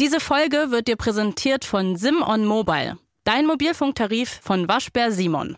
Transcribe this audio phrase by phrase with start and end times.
[0.00, 5.56] Diese Folge wird dir präsentiert von Simon Mobile, dein Mobilfunktarif von Waschbär Simon.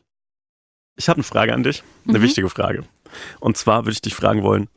[0.97, 2.23] Ich habe eine Frage an dich, eine mhm.
[2.23, 2.85] wichtige Frage.
[3.41, 4.69] Und zwar würde ich dich fragen wollen,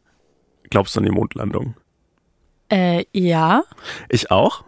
[0.70, 1.76] glaubst du an die Mondlandung?
[2.70, 3.64] Äh, ja.
[4.08, 4.64] Ich auch.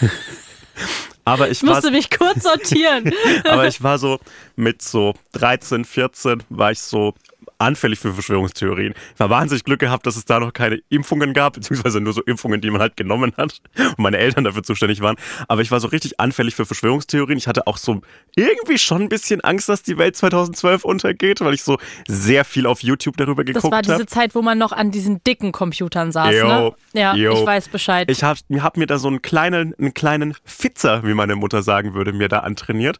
[1.24, 3.10] Aber ich, ich musste mich kurz sortieren.
[3.44, 4.18] aber ich war so
[4.56, 7.14] mit so 13, 14 war ich so
[7.58, 8.94] anfällig für Verschwörungstheorien.
[9.14, 12.22] Ich war wahnsinnig Glück gehabt, dass es da noch keine Impfungen gab, beziehungsweise nur so
[12.22, 15.16] Impfungen, die man halt genommen hat und meine Eltern dafür zuständig waren.
[15.48, 17.38] Aber ich war so richtig anfällig für Verschwörungstheorien.
[17.38, 18.00] Ich hatte auch so
[18.36, 22.66] irgendwie schon ein bisschen Angst, dass die Welt 2012 untergeht, weil ich so sehr viel
[22.66, 23.82] auf YouTube darüber geguckt habe.
[23.82, 24.10] Das war diese hab.
[24.10, 26.72] Zeit, wo man noch an diesen dicken Computern saß, yo, ne?
[26.92, 27.32] Ja, yo.
[27.32, 28.10] ich weiß Bescheid.
[28.10, 31.94] Ich habe hab mir da so einen kleinen, einen kleinen Fitzer, wie meine Mutter sagen
[31.94, 32.98] würde, mir da antrainiert.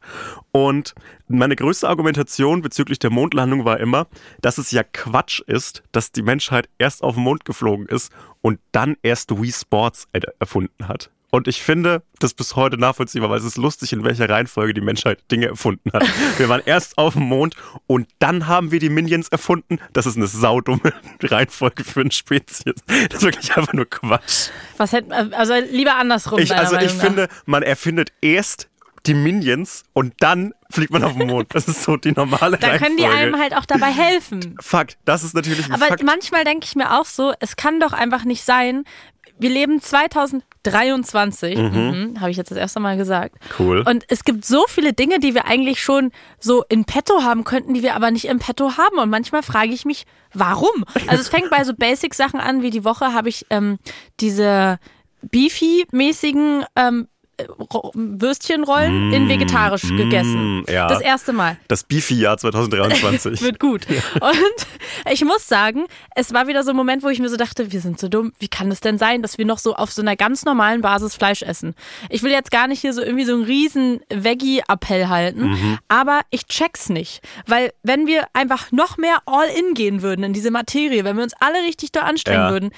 [0.53, 0.95] Und
[1.29, 4.07] meine größte Argumentation bezüglich der Mondlandung war immer,
[4.41, 8.61] dass es ja Quatsch ist, dass die Menschheit erst auf den Mond geflogen ist und
[8.73, 10.07] dann erst Wii Sports
[10.39, 11.11] erfunden hat.
[11.35, 14.81] Und ich finde das bis heute nachvollziehbar, weil es ist lustig, in welcher Reihenfolge die
[14.81, 16.07] Menschheit Dinge erfunden hat.
[16.39, 17.57] Wir waren erst auf dem Mond
[17.89, 19.81] und dann haben wir die Minions erfunden.
[19.93, 22.77] Das ist eine saudumme Reihenfolge für eine Spezies.
[22.87, 24.51] Das ist wirklich einfach nur Quatsch.
[24.77, 26.39] Was hätte, also lieber andersrum.
[26.39, 28.69] Ich, also ich finde, man erfindet erst
[29.07, 31.55] die Minions und dann fliegt man auf den Mond.
[31.55, 34.57] Das ist so die normale Da können die einem halt auch dabei helfen.
[34.61, 36.03] Fakt, das ist natürlich ein Aber Fakt.
[36.03, 38.85] manchmal denke ich mir auch so, es kann doch einfach nicht sein,
[39.39, 41.65] wir leben 2023, mhm.
[41.65, 43.37] mhm, habe ich jetzt das erste Mal gesagt.
[43.59, 43.83] Cool.
[43.87, 47.75] Und es gibt so viele Dinge, die wir eigentlich schon so in petto haben könnten,
[47.75, 48.99] die wir aber nicht in petto haben.
[48.99, 50.85] Und manchmal frage ich mich, warum?
[51.09, 53.79] Also es fängt bei so Basic-Sachen an, wie die Woche habe ich ähm,
[54.21, 54.79] diese
[55.23, 57.09] Beefy-mäßigen ähm,
[57.95, 60.65] Würstchenrollen in mm, vegetarisch mm, gegessen.
[60.69, 60.87] Ja.
[60.87, 61.57] Das erste Mal.
[61.69, 63.41] Das Beefy-Jahr 2023.
[63.43, 63.87] Wird gut.
[63.89, 64.29] Ja.
[64.29, 64.67] Und
[65.11, 67.81] ich muss sagen, es war wieder so ein Moment, wo ich mir so dachte, wir
[67.81, 68.33] sind so dumm.
[68.39, 71.17] Wie kann es denn sein, dass wir noch so auf so einer ganz normalen Basis
[71.17, 71.75] Fleisch essen?
[72.09, 75.79] Ich will jetzt gar nicht hier so irgendwie so einen riesen Veggie-Appell halten, mhm.
[75.89, 77.21] aber ich check's nicht.
[77.47, 81.35] Weil wenn wir einfach noch mehr All-In gehen würden in diese Materie, wenn wir uns
[81.41, 82.51] alle richtig da anstrengen ja.
[82.51, 82.71] würden,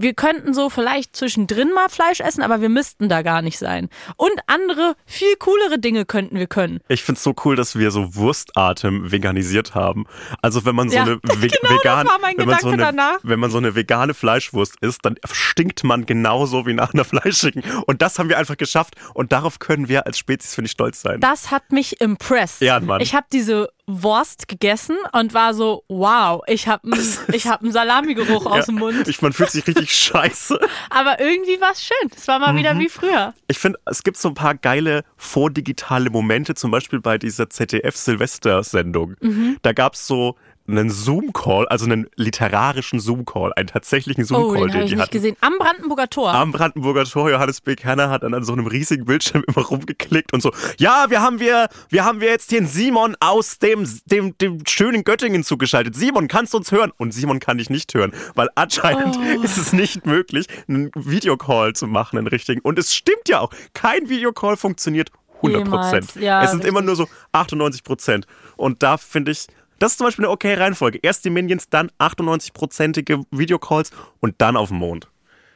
[0.00, 3.88] wir könnten so vielleicht zwischendrin mal Fleisch essen, aber wir müssten da gar nicht sein.
[4.16, 6.80] Und andere, viel coolere Dinge könnten wir können.
[6.88, 10.06] Ich finde es so cool, dass wir so Wurstatem veganisiert haben.
[10.42, 13.18] Also wenn man so ja, eine ve genau vegan, wenn man so eine, danach.
[13.22, 17.62] wenn man so eine vegane Fleischwurst isst, dann stinkt man genauso wie nach einer fleischigen.
[17.86, 18.94] Und das haben wir einfach geschafft.
[19.14, 21.20] Und darauf können wir als Spezies, finde ich, stolz sein.
[21.20, 22.60] Das hat mich impressed.
[22.62, 23.00] Ja, Mann.
[23.00, 23.68] Ich habe diese
[24.02, 26.88] Wurst gegessen und war so, wow, ich habe
[27.32, 29.08] ich hab einen Salamigeruch ja, aus dem Mund.
[29.08, 30.58] Ich, man fühlt sich richtig scheiße.
[30.90, 32.10] Aber irgendwie war es schön.
[32.16, 32.58] Es war mal mhm.
[32.58, 33.34] wieder wie früher.
[33.48, 39.16] Ich finde, es gibt so ein paar geile vordigitale Momente, zum Beispiel bei dieser ZDF-Silvester-Sendung.
[39.20, 39.58] Mhm.
[39.62, 40.36] Da gab es so
[40.70, 45.10] einen Zoom-Call, also einen literarischen Zoom-Call, einen tatsächlichen Zoom-Call, oh, den, den ich die nicht
[45.10, 45.36] gesehen.
[45.40, 46.32] Am Brandenburger Tor.
[46.32, 47.30] Am Brandenburger Tor.
[47.30, 47.76] Johannes B.
[47.76, 50.52] Kerner hat dann an so einem riesigen Bildschirm immer rumgeklickt und so.
[50.78, 55.04] Ja, wir haben wir, wir haben wir jetzt den Simon aus dem, dem, dem schönen
[55.04, 55.94] Göttingen zugeschaltet.
[55.94, 56.92] Simon, kannst du uns hören?
[56.96, 59.42] Und Simon kann dich nicht hören, weil anscheinend oh.
[59.42, 62.60] ist es nicht möglich, einen Videocall zu machen, einen richtigen.
[62.60, 63.50] Und es stimmt ja auch.
[63.74, 65.10] Kein Videocall funktioniert
[65.42, 66.14] 100 Prozent.
[66.16, 66.70] Ja, es sind richtig.
[66.70, 68.26] immer nur so 98 Prozent.
[68.56, 69.46] Und da finde ich,
[69.80, 71.00] das ist zum Beispiel eine okay Reihenfolge.
[71.02, 75.08] Erst die Minions, dann 98-prozentige Videocalls und dann auf dem Mond.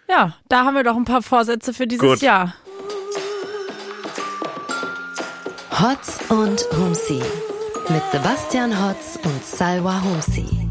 [0.09, 2.21] Ja, da haben wir doch ein paar Vorsätze für dieses Gut.
[2.21, 2.55] Jahr.
[5.71, 7.23] Hotz und Humsi
[7.89, 10.64] mit Sebastian Hotz und Salwa Humsi.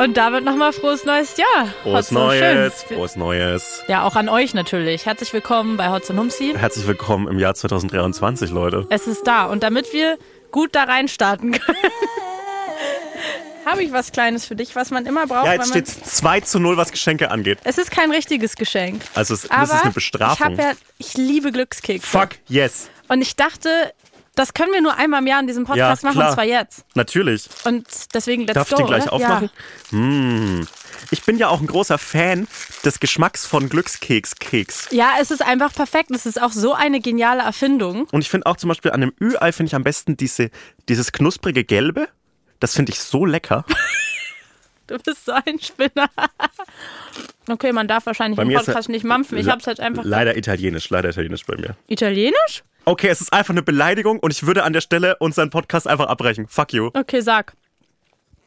[0.00, 1.66] Und damit nochmal frohes neues Jahr.
[1.82, 3.84] Frohes Neues, frohes Neues.
[3.86, 5.04] Ja, auch an euch natürlich.
[5.04, 6.54] Herzlich willkommen bei Hotz und Humsi.
[6.56, 8.86] Herzlich willkommen im Jahr 2023, Leute.
[8.88, 9.44] Es ist da.
[9.44, 10.16] Und damit wir
[10.52, 11.76] gut da rein starten können,
[13.66, 15.44] habe ich was Kleines für dich, was man immer braucht.
[15.44, 17.58] Ja, jetzt steht es 2 zu 0, was Geschenke angeht.
[17.64, 19.02] Es ist kein richtiges Geschenk.
[19.14, 20.54] Also es, das ist eine Bestrafung.
[20.54, 22.06] Ich, ja, ich liebe Glückskekse.
[22.06, 22.88] Fuck, yes.
[23.08, 23.92] Und ich dachte,
[24.40, 26.84] das können wir nur einmal im Jahr in diesem Podcast ja, machen, und zwar jetzt.
[26.94, 27.48] Natürlich.
[27.64, 29.12] Und deswegen let's Darf go, ich den gleich oder?
[29.12, 29.50] aufmachen?
[29.90, 29.98] Ja.
[29.98, 30.68] Hm.
[31.10, 32.48] Ich bin ja auch ein großer Fan
[32.84, 34.88] des Geschmacks von Glückskekskeks.
[34.92, 36.10] Ja, es ist einfach perfekt.
[36.10, 38.06] Es ist auch so eine geniale Erfindung.
[38.12, 40.50] Und ich finde auch zum Beispiel an dem Ü-Ei finde ich am besten diese,
[40.88, 42.08] dieses knusprige Gelbe.
[42.60, 43.66] Das finde ich so lecker.
[44.86, 46.08] du bist so ein Spinner.
[47.48, 49.36] okay, man darf wahrscheinlich im Podcast nicht mampfen.
[49.36, 50.04] Ich hab's halt einfach.
[50.04, 51.76] Leider italienisch, leider italienisch bei mir.
[51.88, 52.64] Italienisch?
[52.84, 56.06] Okay, es ist einfach eine Beleidigung und ich würde an der Stelle unseren Podcast einfach
[56.06, 56.46] abbrechen.
[56.48, 56.90] Fuck you.
[56.94, 57.54] Okay, sag.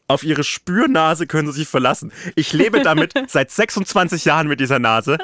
[0.10, 2.12] Auf ihre Spürnase können sie sich verlassen.
[2.36, 5.18] Ich lebe damit seit 26 Jahren mit dieser Nase.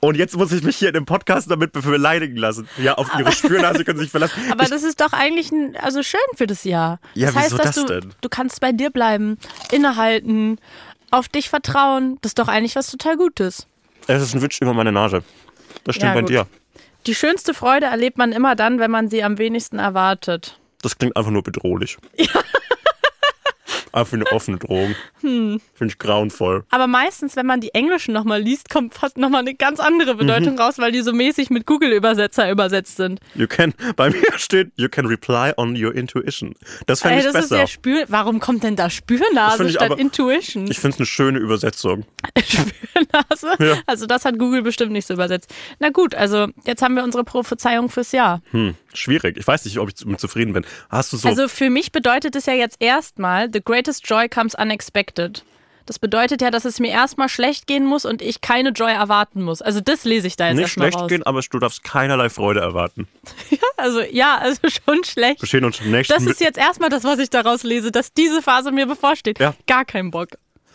[0.00, 2.68] Und jetzt muss ich mich hier in dem Podcast damit beleidigen lassen.
[2.78, 4.40] Ja, auf ihre Spürnase können sie sich verlassen.
[4.52, 7.00] Aber ich, das ist doch eigentlich ein, also schön für das Jahr.
[7.14, 8.14] Ja, das heißt, wieso dass das du, denn?
[8.20, 9.36] du kannst bei dir bleiben,
[9.72, 10.60] innehalten,
[11.10, 12.18] auf dich vertrauen.
[12.22, 13.66] Das ist doch eigentlich was total Gutes.
[14.06, 15.24] es ist ein Witsch über meine Nase.
[15.82, 16.30] Das stimmt Ja, bei gut.
[16.30, 16.46] dir.
[17.06, 20.58] Die schönste Freude erlebt man immer dann, wenn man sie am wenigsten erwartet.
[20.82, 21.96] Das klingt einfach nur bedrohlich.
[23.92, 24.94] Einfach eine offene Drohung.
[25.20, 25.60] Hm.
[25.74, 26.64] Finde ich grauenvoll.
[26.70, 30.54] Aber meistens, wenn man die Englischen nochmal liest, kommt fast nochmal eine ganz andere Bedeutung
[30.54, 30.60] Mhm.
[30.60, 33.20] raus, weil die so mäßig mit Google-Übersetzer übersetzt sind.
[33.34, 36.54] You can, bei mir steht, you can reply on your intuition.
[36.86, 37.58] Das fände ich das ist besser.
[37.60, 38.04] ja Spür.
[38.08, 40.70] Warum kommt denn da Spürnase statt aber- Intuition?
[40.70, 42.04] Ich finde es eine schöne Übersetzung.
[42.38, 43.54] Spürnase?
[43.58, 43.78] Ja.
[43.86, 45.52] Also das hat Google bestimmt nicht so übersetzt.
[45.78, 48.42] Na gut, also jetzt haben wir unsere Prophezeiung fürs Jahr.
[48.50, 49.36] Hm, schwierig.
[49.36, 50.64] Ich weiß nicht, ob ich damit zufrieden bin.
[50.90, 51.28] Hast du so.
[51.28, 55.44] Also für mich bedeutet es ja jetzt erstmal, the greatest joy comes unexpected.
[55.88, 59.42] Das bedeutet ja, dass es mir erstmal schlecht gehen muss und ich keine Joy erwarten
[59.42, 59.62] muss.
[59.62, 61.08] Also das lese ich da jetzt nicht schlecht raus.
[61.08, 63.08] gehen, aber du darfst keinerlei Freude erwarten.
[63.80, 65.40] Also ja, also schon schlecht.
[65.40, 66.12] Wir stehen uns nächsten.
[66.12, 69.38] Das ist jetzt erstmal das, was ich daraus lese, dass diese Phase mir bevorsteht.
[69.38, 69.54] Ja.
[69.68, 70.30] Gar kein Bock.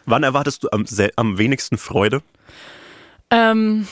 [0.05, 0.85] Wann erwartest du am,
[1.17, 2.21] am wenigsten Freude?
[3.29, 3.85] Ähm,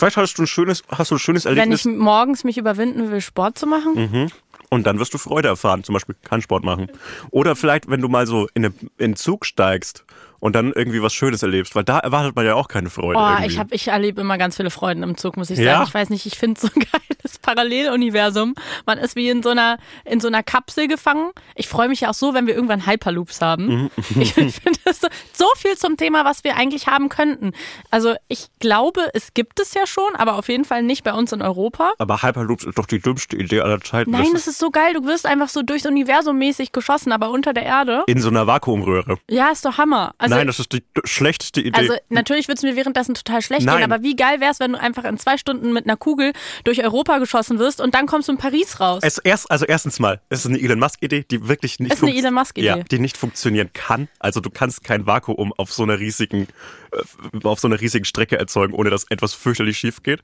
[0.00, 3.10] Vielleicht hast du ein schönes, hast du ein schönes wenn Erlebnis ich morgens mich überwinden
[3.10, 3.92] will, Sport zu machen.
[3.94, 4.30] Mhm.
[4.70, 5.84] und dann wirst du Freude erfahren.
[5.84, 6.90] Zum Beispiel keinen Sport machen.
[7.30, 10.06] Oder vielleicht, wenn du mal so in, eine, in den Zug steigst
[10.40, 13.18] und dann irgendwie was Schönes erlebst, weil da erwartet man ja auch keine Freude.
[13.18, 13.46] Oh, irgendwie.
[13.46, 15.74] ich, hab, ich erlebe immer ganz viele Freuden im Zug, muss ich Ja?
[15.74, 15.84] sagen.
[15.88, 18.54] Ich weiß nicht, ich finde so ein geiles Paralleluniversum.
[18.86, 21.30] Man ist wie in so einer, in so einer Kapsel gefangen.
[21.54, 23.66] Ich freue mich ja auch so, wenn wir irgendwann Hyperloops haben.
[23.66, 23.90] Mhm.
[24.20, 27.52] Ich, finde das so, so viel zum Thema, was wir eigentlich haben könnten.
[27.90, 31.32] Also ich glaube, es gibt es ja schon, aber auf jeden Fall nicht bei uns
[31.32, 31.92] in Europa.
[31.98, 34.10] aber Hyperloops ist doch die dümmste Idee aller Zeiten.
[34.10, 34.94] Nein, das das ist so geil.
[34.94, 38.04] Du wirst einfach so durchs Universum mäßig geschossen, aber unter der Erde.
[38.06, 39.18] in so einer Vakuumröhre.
[39.28, 40.14] Ja, ist doch Hammer.
[40.18, 41.78] Also, Nein, das ist die schlechteste Idee.
[41.78, 43.78] also natürlich wird es mir währenddessen total schlecht Nein.
[43.78, 46.32] gehen, aber wie geil wäre es, wenn du einfach in zwei Stunden mit einer Kugel
[46.64, 49.00] durch Europa geschossen wirst und dann kommst du in Paris raus.
[49.02, 52.14] es erst, also erstens mal, es ist eine Elon Musk-Idee, die wirklich nicht Ist eine
[52.14, 52.66] Elon Musk-Idee.
[52.66, 54.08] Ja, die nicht funktionieren kann.
[54.18, 56.48] Also du kannst kein Vakuum auf so einer riesigen,
[56.92, 60.22] äh, auf so einer riesigen Strecke erzeugen, ohne dass etwas fürchterlich schief geht.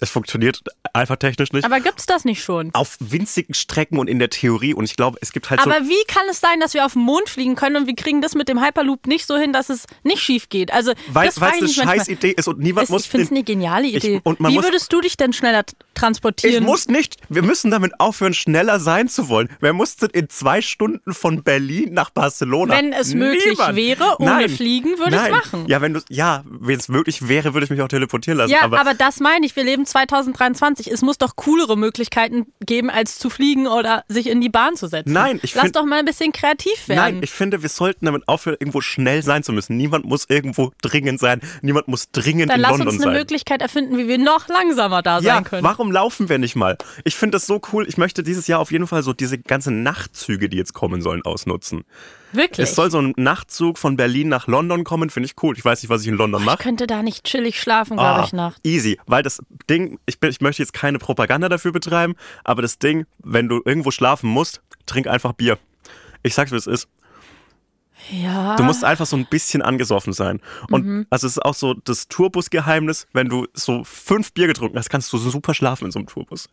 [0.00, 0.62] Es funktioniert
[0.92, 1.64] einfach technisch nicht.
[1.64, 2.72] aber gibt's das nicht schon?
[2.74, 4.74] auf winzigen Strecken und in der Theorie.
[4.74, 5.70] Und ich glaube, es gibt halt so.
[5.70, 8.20] Aber wie kann es sein, dass wir auf den Mond fliegen können und wir kriegen
[8.20, 10.70] das mit dem Hyperloop nicht so hin, dass es nicht schief geht?
[10.74, 13.04] Also Weil es eine ich scheiß Idee ist und niemand Es- muss.
[13.04, 14.20] ich finde es eine geniale Ich- Idee.
[14.24, 16.56] man Wie muss- würdest du dich denn schneller transportieren?
[16.56, 17.16] Ich muss nicht.
[17.30, 19.48] Wir müssen damit aufhören, schneller sein zu wollen.
[19.60, 22.74] Wer muss denn in zwei Stunden von Berlin nach Barcelona?
[22.76, 23.76] Wenn es möglich Niemand.
[23.76, 24.48] wäre, ohne Nein.
[24.50, 25.30] Fliegen, würde ich's Nein.
[25.32, 25.64] machen.
[25.68, 28.50] Ja, wenn du, ja, wenn es möglich wäre, würde ich mich auch teleportieren lassen.
[28.52, 29.56] Ja, aber, aber, das meine ich.
[29.56, 30.90] Wir leben 2023.
[30.90, 34.86] Es muss doch coolere Möglichkeiten geben, als zu fliegen oder sich in die Bahn zu
[34.88, 35.12] setzen.
[35.12, 36.98] Nein, ich Lass find- doch mal ein bisschen kreativ werden.
[36.98, 39.76] Nein, ich finde, wir sollten damit aufhören, irgendwo schnell sein zu müssen.
[39.76, 41.40] Niemand muss irgendwo dringend sein.
[41.62, 43.12] Niemand muss dringend Dann in lass London uns eine sein.
[43.14, 45.62] Möglichkeit erfinden, wie wir noch langsamer da Ja, sein können.
[45.64, 46.76] warum laufen wir nicht mal?
[47.04, 47.88] Ich finde das so cool.
[47.88, 51.22] Ich möchte dieses Jahr auf jeden Fall so diese ganzen Nachtzüge, die jetzt kommen sollen,
[51.24, 51.84] ausnutzen.
[52.34, 52.66] Wirklich.
[52.68, 55.54] Es soll so ein Nachtzug von Berlin nach London kommen, finde ich cool.
[55.56, 56.62] Ich weiß nicht, was ich in London ich mache.
[56.62, 58.56] könnte da nicht chillig schlafen, glaube Ah, ich, nach.
[58.64, 62.78] Easy, weil das Ding, ich, bin, ich möchte jetzt keine Propaganda dafür betreiben, aber das
[62.78, 65.58] Ding, wenn du irgendwo schlafen musst, trink einfach Bier.
[66.22, 66.88] Ich sag's, wie es ist.
[68.10, 68.56] Ja.
[68.56, 70.40] Du musst einfach so ein bisschen angesoffen sein.
[70.70, 71.06] Und Mhm.
[71.10, 75.12] also es ist auch so das Tourbus-Geheimnis, wenn du so fünf Bier getrunken hast, kannst
[75.12, 76.48] du so super schlafen in so einem Tourbus.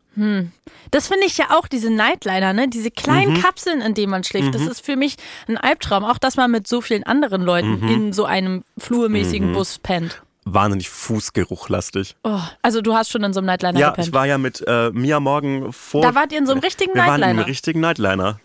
[0.92, 2.68] Das finde ich ja auch, diese Nightliner, ne?
[2.68, 3.42] Diese kleinen Mhm.
[3.42, 4.54] Kapseln, in denen man schläft.
[4.54, 5.16] Das ist für mich
[5.48, 6.04] ein Albtraum.
[6.04, 7.88] Auch, dass man mit so vielen anderen Leuten Mhm.
[7.90, 10.22] in so einem flurmäßigen Bus pennt.
[10.46, 12.16] Wahnsinnig Fußgeruchlastig.
[12.24, 14.08] Oh, also du hast schon in so einem Nightliner Ja, gepennt.
[14.08, 16.02] ich war ja mit äh, Mia morgen vor.
[16.02, 17.40] da wart ihr in so einem richtigen wir waren Nightliner.
[17.40, 17.44] Ah.
[17.44, 18.40] im richtigen Nightliner.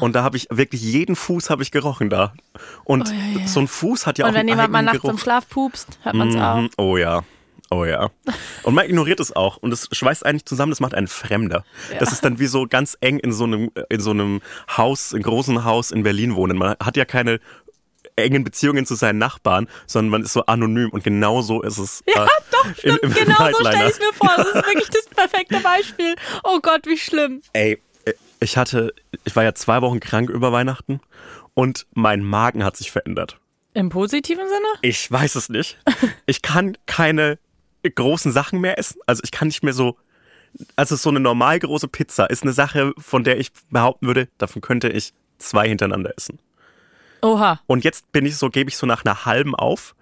[0.00, 2.32] Und da habe ich wirklich jeden Fuß habe ich gerochen da.
[2.84, 3.12] Und
[3.46, 5.18] so ein Fuß hat ja Und auch wenn einen jemand mal eigenen nachts im.
[5.18, 6.56] Schlaf pupst, hört man es auch.
[6.56, 6.70] Mhm.
[6.76, 7.22] Oh ja.
[7.68, 8.10] Oh ja.
[8.62, 9.56] Und man ignoriert es auch.
[9.56, 11.64] Und es schweißt eigentlich zusammen, das macht einen Fremder.
[11.98, 14.40] Das ist dann wie so ganz eng in so einem, in so einem
[14.76, 16.56] Haus, in großen Haus in Berlin wohnen.
[16.58, 17.40] Man hat ja keine
[18.16, 22.02] engen Beziehungen zu seinen Nachbarn, sondern man ist so anonym und genau so ist es.
[22.06, 22.98] Ja, äh, doch, im- stimmt.
[23.02, 23.70] im genau so Nightliner.
[23.70, 24.30] stelle ich es mir vor.
[24.36, 26.14] Das ist wirklich das perfekte Beispiel.
[26.44, 27.42] Oh Gott, wie schlimm.
[27.52, 27.80] Ey,
[28.40, 28.94] ich hatte,
[29.24, 31.00] ich war ja zwei Wochen krank über Weihnachten
[31.54, 33.38] und mein Magen hat sich verändert.
[33.74, 34.68] Im positiven Sinne?
[34.82, 35.78] Ich weiß es nicht.
[36.24, 37.38] Ich kann keine
[37.94, 39.00] großen Sachen mehr essen.
[39.06, 39.96] Also ich kann nicht mehr so.
[40.74, 44.62] Also so eine normal große Pizza ist eine Sache, von der ich behaupten würde, davon
[44.62, 46.38] könnte ich zwei hintereinander essen.
[47.22, 47.60] Oha.
[47.66, 49.94] Und jetzt bin ich so, gebe ich so nach einer halben auf.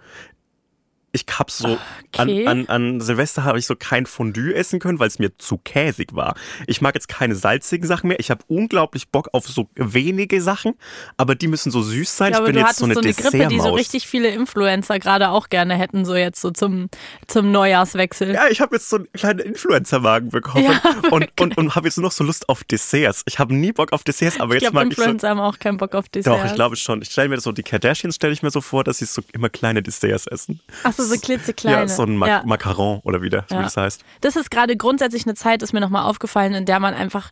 [1.14, 1.78] Ich hab so,
[2.16, 2.46] Okay.
[2.46, 5.58] an, an, an Silvester habe ich so kein Fondue essen können, weil es mir zu
[5.58, 6.34] käsig war.
[6.66, 8.20] Ich mag jetzt keine salzigen Sachen mehr.
[8.20, 10.74] Ich habe unglaublich Bock auf so wenige Sachen,
[11.16, 12.32] aber die müssen so süß sein.
[12.32, 15.30] Ich glaube, bin du jetzt hattest so eine, Grippe, die so richtig viele Influencer gerade
[15.30, 16.88] auch gerne hätten, so jetzt so zum,
[17.26, 18.32] zum Neujahrswechsel.
[18.32, 20.80] Ja, ich habe jetzt so einen kleinen Influencer-Wagen bekommen Ja,
[21.10, 23.22] und, und, und habe jetzt nur noch so Lust auf Desserts.
[23.26, 25.02] Ich habe nie Bock auf Desserts, aber ich jetzt glaube, mag ich so.
[25.02, 26.32] Influencer haben auch keinen Bock auf Dessert.
[26.32, 27.02] Doch, ich glaube schon.
[27.02, 29.22] Ich stelle mir das so, die Kardashians stelle ich mir so vor, dass sie so
[29.32, 30.60] immer kleine Desserts essen.
[30.82, 31.82] Achso, so klitzekleine.
[31.82, 32.42] Ja, so ein Ma Ja.
[32.44, 33.62] Macaron oder wie, das- wie Ja.
[33.62, 34.04] das heißt.
[34.20, 37.30] Das ist gerade grundsätzlich eine Zeit, ist mir nochmal aufgefallen, in der man einfach.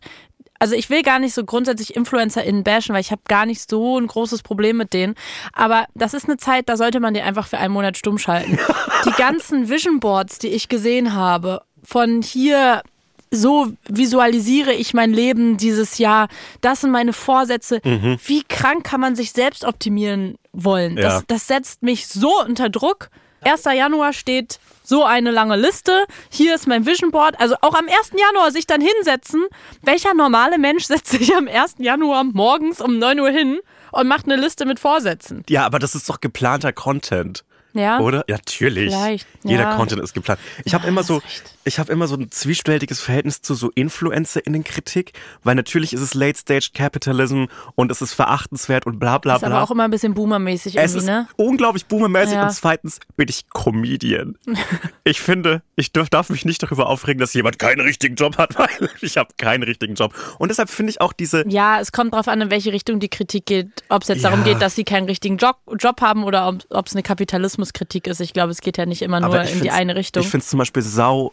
[0.59, 3.99] Also ich will gar nicht so grundsätzlich InfluencerInnen bashen, weil ich habe gar nicht so
[3.99, 5.15] ein großes Problem mit denen.
[5.51, 8.57] Aber das ist eine Zeit, da sollte man die einfach für einen Monat stumm schalten.
[9.05, 12.81] die ganzen Vision Boards, die ich gesehen habe, von hier
[13.29, 16.27] so visualisiere ich mein Leben dieses Jahr.
[16.61, 17.81] Das sind meine Vorsätze.
[17.83, 20.95] Wie krank kann man sich selbst optimieren wollen?
[20.97, 21.03] Ja.
[21.03, 23.09] Das, das setzt mich so unter Druck.
[23.45, 23.63] 1.
[23.65, 26.05] Januar steht so eine lange Liste.
[26.29, 27.39] Hier ist mein Vision Board.
[27.39, 28.11] Also auch am 1.
[28.19, 29.45] Januar sich dann hinsetzen.
[29.81, 31.75] Welcher normale Mensch setzt sich am 1.
[31.79, 33.59] Januar morgens um 9 Uhr hin
[33.91, 35.43] und macht eine Liste mit Vorsätzen?
[35.49, 37.43] Ja, aber das ist doch geplanter Content.
[37.73, 37.99] Ja.
[37.99, 38.23] Oder?
[38.27, 38.93] Ja, natürlich.
[38.93, 39.75] Vielleicht, Jeder ja.
[39.75, 40.39] Content ist geplant.
[40.63, 41.21] Ich habe immer so,
[41.65, 46.37] ich habe immer so ein zwiespältiges Verhältnis zu so InfluencerInnen-Kritik, weil natürlich ist es Late
[46.37, 49.63] Stage Capitalism und es ist verachtenswert und bla bla Ist aber bla.
[49.63, 51.27] auch immer ein bisschen boomermäßig es irgendwie, ist ne?
[51.37, 52.43] unglaublich boomermäßig Ja.
[52.43, 54.37] und zweitens bin ich Comedian.
[55.03, 58.57] ich finde, ich dürf, darf mich nicht darüber aufregen, dass jemand keinen richtigen Job hat,
[58.57, 58.69] weil
[59.01, 60.13] ich habe keinen richtigen Job.
[60.39, 63.09] Und deshalb finde ich auch diese, Ja, es kommt drauf an, in welche Richtung die
[63.09, 63.67] Kritik geht.
[63.89, 64.53] Ob es jetzt darum Ja.
[64.53, 68.19] geht, dass sie keinen richtigen Job, Job haben oder ob es eine Kapitalismuskritik ist.
[68.21, 70.21] Ich glaube, es geht ja nicht immer nur in die eine Richtung.
[70.23, 71.31] Ich finde es zum Beispiel sau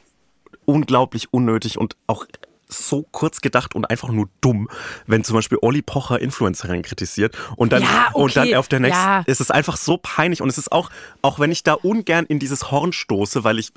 [0.64, 2.26] unglaublich unnötig und auch
[2.72, 4.68] so kurz gedacht und einfach nur dumm,
[5.06, 8.78] wenn zum Beispiel Olli Pocher Influencerinnen kritisiert und dann Ja, und dann okay, auf der
[8.80, 9.24] nächsten, ja.
[9.26, 10.90] es ist einfach so peinlich und es ist auch,
[11.20, 13.72] auch wenn ich da ungern in dieses Horn stoße, weil ich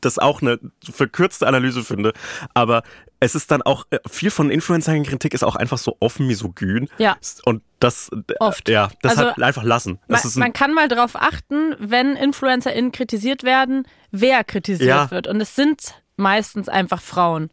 [0.00, 0.58] das auch eine
[0.90, 2.12] verkürzte Analyse finde,
[2.54, 2.82] aber
[3.20, 6.88] es ist dann auch, äh, viel von Influencerin-Kritik ist auch einfach so offen misogyn.
[6.98, 7.16] Ja.
[7.44, 8.68] Und das, äh, Oft.
[8.68, 9.98] ja, deshalb Also, einfach lassen.
[10.08, 15.10] Das Man, ein, man kann mal drauf achten, wenn InfluencerInnen kritisiert werden, wer kritisiert Ja.
[15.10, 15.26] wird.
[15.26, 17.50] Und es sind meistens einfach Frauen.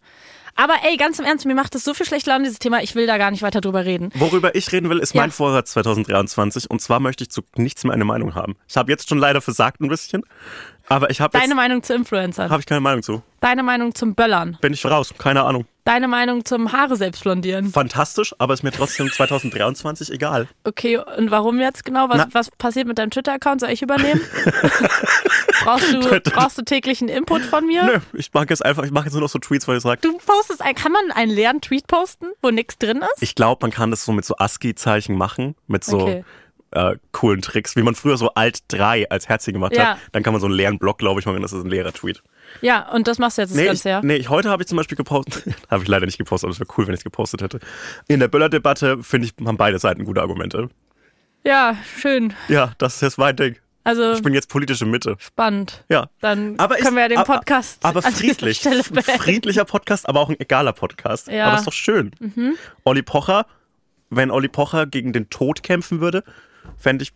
[0.57, 2.81] Aber ey, ganz im Ernst, mir macht das so viel schlecht Laune, dieses Thema.
[2.81, 4.09] Ich will da gar nicht weiter drüber reden.
[4.15, 5.21] Worüber ich reden will, ist Ja.
[5.21, 6.69] mein Vorsatz 2023.
[6.71, 8.55] Und zwar möchte ich zu nichts mehr eine Meinung haben.
[8.69, 10.23] Ich habe jetzt schon leider versagt ein bisschen.
[10.87, 12.49] Aber ich habe Deine Meinung zu Influencern.
[12.51, 13.23] habe ich keine Meinung zu.
[13.41, 14.57] Deine Meinung zum Böllern.
[14.61, 15.65] Bin ich raus, keine Ahnung.
[15.83, 17.71] Deine Meinung zum Haare selbst blondieren.
[17.71, 20.47] Fantastisch, aber ist mir trotzdem 2023 egal.
[20.63, 22.09] Okay, und warum jetzt genau?
[22.09, 23.61] Was, Na- was passiert mit deinem Twitter-Account?
[23.61, 24.21] Soll ich übernehmen?
[25.63, 27.83] brauchst, du, brauchst du täglichen Input von mir?
[27.83, 30.01] Nö, ich mache jetzt einfach, ich mache jetzt nur noch so Tweets, weil ich sage,
[30.01, 33.21] Du postest, ein, kann man einen leeren Tweet posten, wo nichts drin ist?
[33.23, 36.23] ich glaube, man kann das so mit so ASCII-Zeichen machen, mit so Okay.
[36.75, 39.91] Äh, coolen Tricks, wie man früher so Alt 3 als Herzchen gemacht Ja.
[39.93, 39.97] hat.
[40.11, 42.21] Dann kann man so einen leeren Block, glaube ich, machen, das ist ein leerer Tweet.
[42.61, 44.77] Ja, und das machst du jetzt das Nee, ganze nee ich, heute habe ich zum
[44.77, 47.41] Beispiel gepostet, habe ich leider nicht gepostet, aber es wäre cool, wenn ich es gepostet
[47.41, 47.59] hätte.
[48.07, 50.69] In der Böller-Debatte, finde ich, haben beide Seiten gute Argumente.
[51.43, 52.33] Ja, schön.
[52.47, 53.55] Ja, das ist jetzt mein Ding.
[53.83, 55.15] Also Ich bin jetzt politische Mitte.
[55.19, 55.83] spannend.
[55.89, 56.07] Ja.
[56.19, 58.59] Dann Aber können ich- wir ja den aber- Podcast Aber dieser friedlich.
[58.61, 61.27] Friedlicher Podcast, aber auch ein egaler Podcast.
[61.27, 61.33] Ja.
[61.33, 61.41] Mhm.
[61.49, 62.11] Aber ist doch schön.
[62.83, 63.45] Olli Pocher,
[64.09, 66.23] wenn Olli Pocher gegen den Tod kämpfen würde,
[66.77, 67.13] fände ich,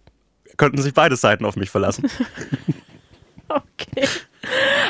[0.58, 2.10] könnten sich beide Seiten auf mich verlassen.
[3.50, 4.08] Okay.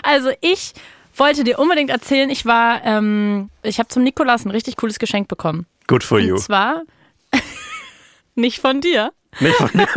[0.03, 0.73] Also ich
[1.15, 5.27] wollte dir unbedingt erzählen, ich war, ähm, ich habe zum Nikolaus ein richtig cooles Geschenk
[5.27, 5.65] bekommen.
[5.87, 6.35] Good for you.
[6.35, 6.83] Und zwar
[8.35, 9.11] nicht von dir.
[9.39, 9.87] Nicht von mir.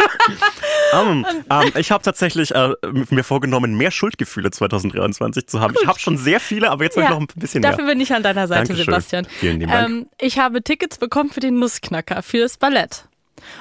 [1.01, 2.75] um, um, ich habe tatsächlich äh,
[3.11, 5.75] mir vorgenommen, mehr Schuldgefühle 2023 zu haben.
[5.81, 7.95] Ich habe schon sehr viele, aber jetzt habe ich noch ein bisschen Dafür mehr.
[7.95, 8.85] bin ich an deiner Seite, Dankeschön.
[8.85, 9.27] Sebastian.
[9.41, 9.89] Vielen lieben Dank.
[9.89, 13.07] Ähm, ich habe Tickets bekommen für den Nussknacker, für das Ballett.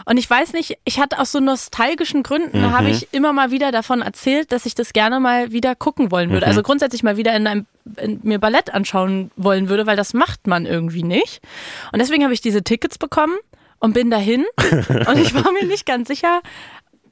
[0.06, 2.72] Und ich weiß nicht, ich hatte aus so nostalgischen Gründen, Mhm.
[2.72, 6.30] habe ich immer mal wieder davon erzählt, dass ich das gerne mal wieder gucken wollen
[6.30, 6.34] Mhm.
[6.34, 6.48] würde.
[6.48, 7.66] Also grundsätzlich mal wieder in einem,
[7.98, 11.42] in, mir Ballett anschauen wollen würde, weil das macht man irgendwie nicht.
[11.92, 13.36] Und deswegen habe ich diese Tickets bekommen
[13.80, 14.46] und bin dahin.
[15.08, 16.42] und ich war mir nicht ganz sicher,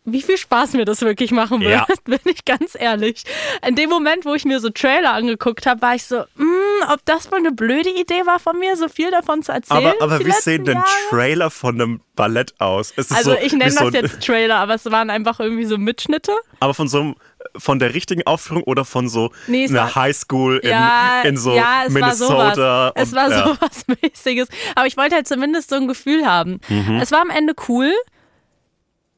[0.05, 1.85] wie viel Spaß mir das wirklich machen wird, Ja.
[2.05, 3.23] bin ich ganz ehrlich.
[3.67, 6.45] In dem Moment, wo ich mir so Trailer angeguckt habe, war ich so, "Mm,
[6.91, 9.93] ob das wohl eine blöde Idee war von mir, so viel davon zu erzählen.
[9.99, 10.87] Aber, aber wie sehen denn Jahre?
[11.09, 12.91] Trailer von einem Ballett aus?
[12.95, 15.39] Es ist Also so, ich nenne so das ein- jetzt Trailer, aber es waren einfach
[15.39, 16.31] irgendwie so Mitschnitte.
[16.59, 17.15] Aber von so einem,
[17.57, 21.55] von der richtigen Aufführung oder von so Nee, es einer Highschool in, ja, in so
[21.55, 22.37] ja, es Minnesota?
[22.37, 22.91] War sowas.
[22.95, 23.47] Es und- war ja.
[23.47, 24.47] sowas mäßiges.
[24.75, 26.59] Aber ich wollte halt zumindest so ein Gefühl haben.
[26.69, 26.99] Mhm.
[27.01, 27.91] Es war am Ende cool.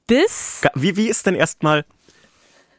[0.08, 1.86] Bis Wie, wie ist denn erstmal,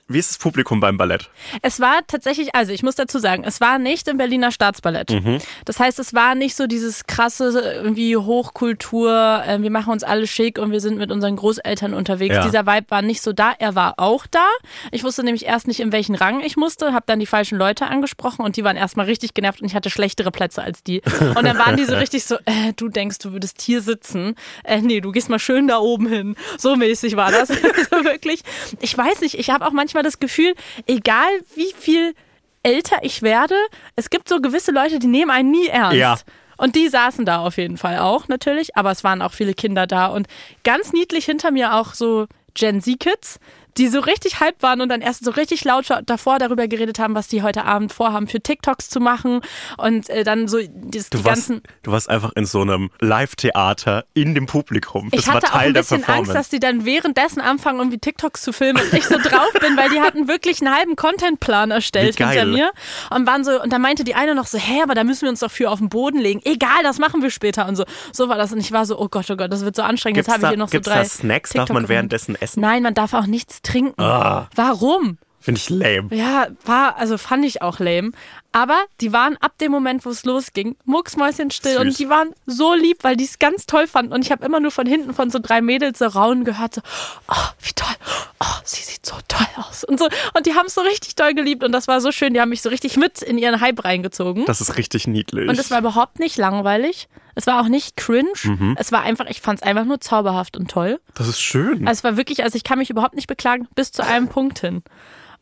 [0.08, 1.30] Wie ist das Publikum beim Ballett?
[1.62, 5.10] Es war tatsächlich, also ich muss dazu sagen, es war nicht im Berliner Staatsballett.
[5.10, 5.38] Mhm.
[5.64, 7.50] Das heißt, es war nicht so dieses krasse
[7.82, 12.34] irgendwie Hochkultur, äh, wir machen uns alle schick und wir sind mit unseren Großeltern unterwegs.
[12.34, 12.44] Ja.
[12.44, 13.52] Dieser Vibe war nicht so da.
[13.58, 14.46] Er war auch da.
[14.90, 17.86] Ich wusste nämlich erst nicht, in welchen Rang ich musste, habe dann die falschen Leute
[17.86, 21.00] angesprochen und die waren erstmal richtig genervt und ich hatte schlechtere Plätze als die.
[21.20, 24.34] Und dann waren die so richtig so, äh, du denkst, du würdest hier sitzen.
[24.64, 26.36] Äh, nee, du gehst mal schön da oben hin.
[26.58, 27.50] So mäßig war das.
[27.50, 28.42] also wirklich,
[28.80, 30.54] ich weiß nicht, ich habe auch manchmal das Gefühl,
[30.86, 32.14] egal wie viel
[32.62, 33.56] älter ich werde,
[33.96, 35.96] es gibt so gewisse Leute, die nehmen einen nie ernst.
[35.96, 36.16] Ja.
[36.56, 39.86] Und die saßen da auf jeden Fall auch natürlich, aber es waren auch viele Kinder
[39.86, 40.28] da und
[40.62, 43.40] ganz niedlich hinter mir auch so Gen Z-Kids,
[43.78, 47.14] die so richtig hype waren und dann erst so richtig laut davor darüber geredet haben,
[47.14, 49.40] was die heute Abend vorhaben, für TikToks zu machen
[49.78, 51.62] und äh, dann so das, die warst, ganzen.
[51.82, 55.08] du warst einfach in so einem Live-Theater in dem Publikum.
[55.10, 56.04] Das Ich war hatte auch Teil ein der bisschen.
[56.04, 59.76] Angst, dass die dann währenddessen anfangen, irgendwie TikToks zu filmen und ich so drauf bin,
[59.76, 62.72] weil die hatten wirklich einen halben Contentplan erstellt hinter mir
[63.10, 65.30] und waren so, und da meinte die eine noch so, hä, aber da müssen wir
[65.30, 66.40] uns doch für auf den Boden legen.
[66.44, 67.84] Egal, das machen wir später und so.
[68.12, 70.16] So war das und ich war so, oh Gott, oh Gott, das wird so anstrengend.
[70.16, 71.50] Gibt's Jetzt habe ich hier noch so drei da Snacks?
[71.50, 72.60] Darf man währenddessen essen?
[72.60, 74.00] Nein, man darf auch nichts trinken.
[74.00, 74.48] Ah.
[74.54, 75.18] Warum?
[75.40, 76.08] Finde ich lame.
[76.14, 78.12] Ja, war, also fand ich auch lame.
[78.52, 82.98] Aber die waren ab dem Moment, wo es losging, mucksmäuschenstill und die waren so lieb,
[83.02, 84.12] weil die es ganz toll fanden.
[84.12, 86.82] Und ich habe immer nur von hinten von so drei Mädels so raunen gehört, so,
[87.28, 87.94] oh, wie toll,
[88.40, 89.84] oh, sie sieht so toll aus.
[89.84, 92.34] Und so, und die haben es so richtig toll geliebt und das war so schön.
[92.34, 94.44] Die haben mich so richtig mit in ihren Hype reingezogen.
[94.44, 95.48] Das ist richtig niedlich.
[95.48, 97.08] Und es war überhaupt nicht langweilig.
[97.34, 98.32] Es war auch nicht cringe.
[98.44, 98.76] Mhm.
[98.78, 101.00] Es war einfach, ich fand es einfach nur zauberhaft und toll.
[101.14, 101.88] das ist schön.
[101.88, 104.58] Also es war wirklich, also ich kann mich überhaupt nicht beklagen, bis zu einem Punkt
[104.58, 104.82] hin.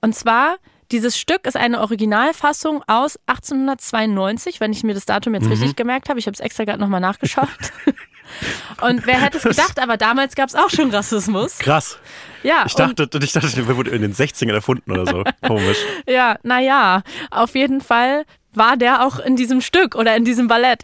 [0.01, 0.57] Und zwar,
[0.93, 6.09] dieses Stück ist eine Originalfassung aus 1892, wenn ich mir das Datum jetzt richtig gemerkt
[6.09, 6.19] habe.
[6.19, 7.49] Ich habe es extra gerade nochmal nachgeschaut.
[8.81, 11.59] Und wer hätte es gedacht, aber damals gab es auch schon Rassismus.
[11.59, 11.99] Krass.
[12.43, 15.25] Ja, Ich dachte, ich dachte, der wurde in den 60ern erfunden oder so.
[15.47, 15.79] Komisch.
[16.07, 20.83] ja, naja, auf jeden Fall war der auch in diesem Stück oder in diesem Ballett.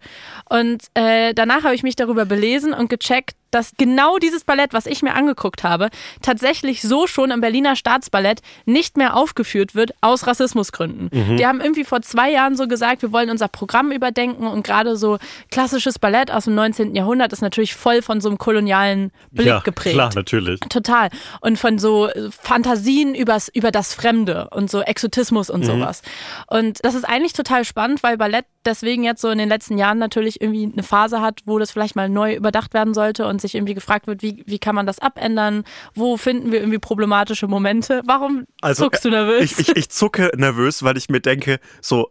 [0.48, 4.86] Und äh, danach habe ich mich darüber belesen und gecheckt, dass genau dieses Ballett, was
[4.86, 5.90] ich mir angeguckt habe,
[6.22, 11.10] tatsächlich so schon im Berliner Staatsballett nicht mehr aufgeführt wird, aus Rassismusgründen.
[11.36, 14.96] Die haben irgendwie vor zwei Jahren so gesagt, wir wollen unser Programm überdenken und gerade
[14.96, 15.18] so
[15.50, 16.94] klassisches Ballett aus dem 19.
[16.94, 19.94] Jahrhundert ist natürlich voll von so einem kolonialen Blick ja, geprägt.
[19.94, 20.60] klar, natürlich.
[20.60, 21.10] Total.
[21.40, 26.02] Und von so äh, Fantasien übers, über das Fremde und so Exotismus und sowas.
[26.48, 29.98] Und das ist eigentlich total spannend, weil Ballett deswegen jetzt so in den letzten Jahren
[29.98, 33.54] natürlich irgendwie eine Phase hat, wo das vielleicht mal neu überdacht werden sollte und sich
[33.54, 35.64] irgendwie gefragt wird, wie, wie kann man das abändern?
[35.94, 38.02] Wo finden wir irgendwie problematische Momente?
[38.04, 39.40] Warum zuckst du nervös?
[39.40, 42.10] Also, Ich, ich, ich zucke nervös, weil ich mir denke, so,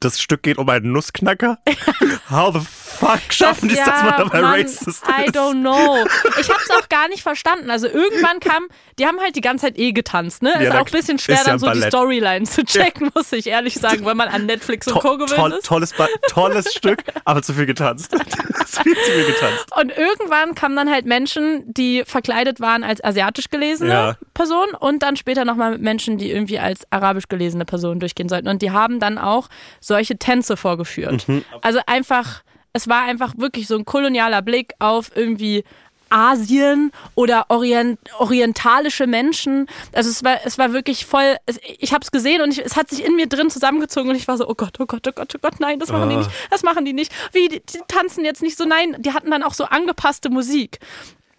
[0.00, 1.58] das Stück geht um einen Nussknacker.
[2.30, 2.60] How the
[3.00, 5.02] fuck schaffen die es, dass man dabei Mann, racist ist?
[5.08, 6.04] I don't know.
[6.40, 7.70] Ich hab's auch gar nicht verstanden.
[7.70, 10.50] Also irgendwann kam, die haben halt die ganze Zeit eh getanzt, ne?
[10.54, 11.92] Ja, ist auch ein bisschen schwer, ist ja dann so ein die Ballett.
[11.92, 15.12] Storyline zu checken, muss ich ehrlich sagen, weil man an Netflix und To Co.
[15.16, 15.64] gewöhnt toll, ist.
[15.66, 18.10] tolles, Ba- tolles Stück, aber zu viel getanzt.
[18.66, 19.66] zu viel, zu viel getanzt.
[19.80, 24.16] Und irgendwann kamen dann halt Menschen, die verkleidet waren als asiatisch gelesene Ja.
[24.34, 28.48] Person und dann später nochmal mit Menschen, die irgendwie als arabisch gelesene Person durchgehen sollten.
[28.48, 29.48] Und die haben dann auch
[29.80, 31.28] solche Tänze vorgeführt.
[31.28, 31.44] Mhm.
[31.62, 35.64] Also einfach, es war einfach wirklich so ein kolonialer Blick auf irgendwie
[36.12, 39.66] Asien oder Orient, orientalische Menschen.
[39.92, 42.76] Also es war, es war wirklich voll, es, ich habe es gesehen und ich, es
[42.76, 45.12] hat sich in mir drin zusammengezogen und ich war so, oh Gott, oh Gott, oh
[45.14, 46.18] Gott, oh Gott, nein, das machen die Ah.
[46.18, 47.12] nicht, das machen die nicht.
[47.32, 50.80] Wie, die, die tanzen jetzt nicht so, nein, die hatten dann auch so angepasste Musik.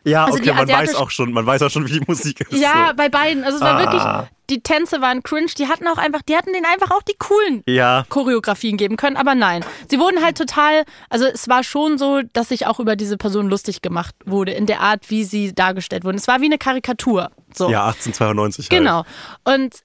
[0.06, 2.54] Ja, Also okay, man weiß auch schon, man weiß auch schon, wie die Musik ist.
[2.60, 2.96] Ja, so.
[2.96, 3.44] bei beiden.
[3.44, 3.80] Also es war Ah.
[3.80, 7.16] wirklich, die Tänze waren cringe, die hatten auch einfach, die hatten denen einfach auch die
[7.18, 9.64] coolen Ja, Choreografien geben können, aber nein.
[9.90, 13.50] Sie wurden halt total, also es war schon so, dass sich auch über diese Person
[13.50, 16.18] lustig gemacht wurde, in der Art, wie sie dargestellt wurden.
[16.18, 17.32] Es war wie eine Karikatur.
[17.54, 17.70] So.
[17.70, 18.80] ja, 1892 halt.
[18.80, 19.04] Genau.
[19.44, 19.76] Und,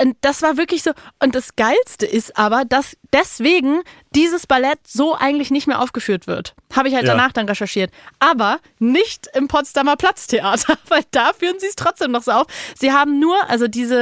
[0.00, 0.92] und das war wirklich so.
[1.20, 3.80] Und das Geilste ist aber, dass deswegen
[4.14, 6.54] dieses Ballett so eigentlich nicht mehr aufgeführt wird.
[6.72, 7.14] Habe ich halt Ja.
[7.14, 7.90] danach dann recherchiert.
[8.20, 12.46] Aber nicht im Potsdamer Platztheater, weil da führen sie es trotzdem noch so auf.
[12.78, 13.99] Sie haben nur, also diese,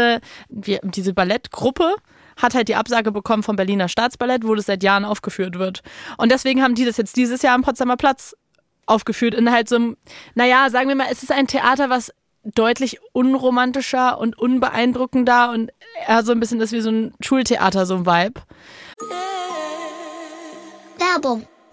[0.49, 1.95] diese Ballettgruppe
[2.37, 5.83] hat halt die Absage bekommen vom Berliner Staatsballett, wo das seit Jahren aufgeführt wird.
[6.17, 8.37] Und deswegen haben die das jetzt dieses Jahr am Potsdamer Platz
[8.87, 9.97] aufgeführt in halt so einem,
[10.35, 12.13] naja, sagen wir mal, es ist ein Theater, was
[12.45, 15.73] deutlich unromantischer und unbeeindruckender und
[16.07, 18.41] eher so ein bisschen ist wie so ein Schultheater, so ein Vibe.
[20.99, 21.47] Werbung.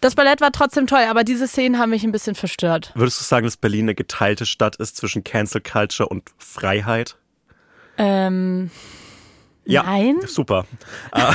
[0.00, 2.92] Das Ballett war trotzdem toll, aber diese Szenen haben mich ein bisschen verstört.
[2.94, 7.16] Würdest du sagen, dass Berlin eine geteilte Stadt ist zwischen Cancel Culture und Freiheit?
[7.98, 8.70] Ähm,
[9.64, 10.16] Ja, Nein.
[10.26, 10.66] super.
[11.12, 11.32] Äh,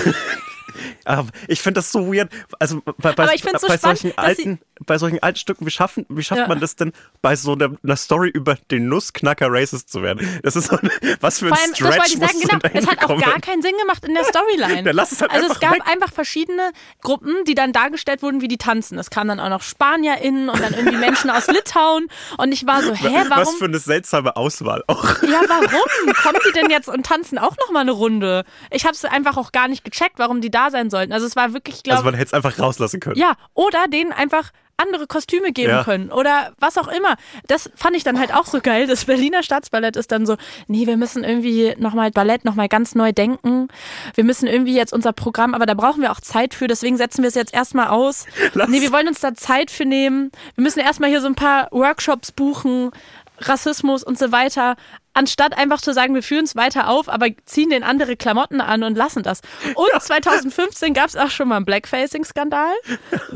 [1.03, 2.31] aber ich finde das so weird.
[2.59, 5.21] Also bei, bei, Aber ich find's so bei spannend, solchen dass sie- alten, bei solchen
[5.21, 6.47] alten Stücken, wie schaffen, wie schafft Ja.
[6.47, 6.91] man das denn,
[7.21, 10.39] bei so einer, einer Story über den Nussknacker racist zu werden?
[10.43, 10.89] Das ist so ein,
[11.19, 12.79] was für ein Vor allem, das Stretch wollte ich sagen, genau.
[12.81, 14.83] Es hat auch gar keinen Sinn gemacht in der Storyline.
[14.83, 15.81] Dann lass es halt also es gab weg.
[15.87, 18.97] einfach verschiedene Gruppen, die dann dargestellt wurden, wie die tanzen.
[18.97, 22.07] Es kamen dann auch noch SpanierInnen und dann irgendwie Menschen aus Litauen.
[22.37, 23.55] Und ich war so, hä, Was warum?
[23.57, 25.03] für eine seltsame Auswahl auch.
[25.23, 26.13] Ja, warum?
[26.23, 28.43] Kommen die denn jetzt und tanzen auch noch mal eine Runde?
[28.71, 31.13] Ich habe es einfach auch gar nicht gecheckt, warum die da sein sollten.
[31.13, 33.17] Also es war wirklich, ich Also glaube, man hätte es einfach rauslassen können.
[33.17, 35.83] ja, oder denen einfach andere Kostüme geben Ja.
[35.83, 37.15] können oder was auch immer.
[37.47, 38.87] Das fand ich dann halt auch so geil.
[38.87, 43.11] Das Berliner Staatsballett ist dann so, nee, wir müssen irgendwie nochmal Ballett nochmal ganz neu
[43.11, 43.67] denken.
[44.15, 47.21] Wir müssen irgendwie jetzt unser Programm, aber da brauchen wir auch Zeit für, deswegen setzen
[47.23, 48.25] wir es jetzt erstmal aus.
[48.53, 50.31] Lass- Nee, wir wollen uns da Zeit für nehmen.
[50.55, 52.91] Wir müssen erstmal hier so ein paar Workshops buchen,
[53.39, 54.75] Rassismus und so weiter.
[55.13, 58.83] Anstatt einfach zu sagen, wir führen es weiter auf, aber ziehen den andere Klamotten an
[58.83, 59.41] und lassen das.
[59.75, 62.73] Und 2015 gab es auch schon mal einen Blackfacing-Skandal.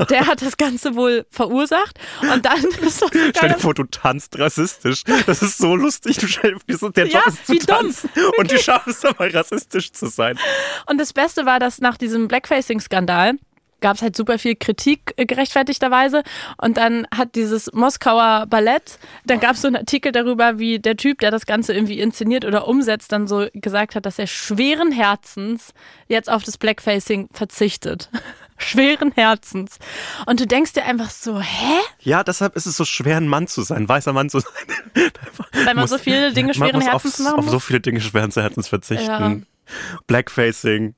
[0.08, 1.98] Der hat das Ganze wohl verursacht.
[2.32, 5.02] Und dann ist das so Stell dir vor, du tanzt rassistisch.
[5.26, 6.16] Das ist so lustig.
[6.16, 7.66] Du stell, der Job Ja, ist zu wie dumm.
[7.66, 8.10] tanzen.
[8.38, 10.38] Und die schaffen es dabei, rassistisch zu sein.
[10.86, 13.34] Und das Beste war, dass nach diesem Blackfacing-Skandal
[13.80, 16.22] gab es halt super viel Kritik äh, gerechtfertigterweise
[16.56, 20.96] und dann hat dieses Moskauer Ballett, dann gab es so einen Artikel darüber, wie der
[20.96, 24.92] Typ, der das Ganze irgendwie inszeniert oder umsetzt, dann so gesagt hat, dass er schweren
[24.92, 25.72] Herzens
[26.08, 28.10] jetzt auf das Blackfacing verzichtet.
[28.58, 29.78] schweren Herzens.
[30.24, 31.78] Und du denkst dir einfach so, hä?
[32.00, 34.52] Ja, deshalb ist es so schwer, ein Mann zu sein, ein weißer Mann zu sein.
[35.52, 37.52] Weil man Muss- so viele Dinge schweren Herzens auf, machen auf muss.
[37.52, 39.06] so viele Dinge schweren Herzens verzichten.
[39.06, 39.36] Ja.
[40.06, 40.94] Blackfacing.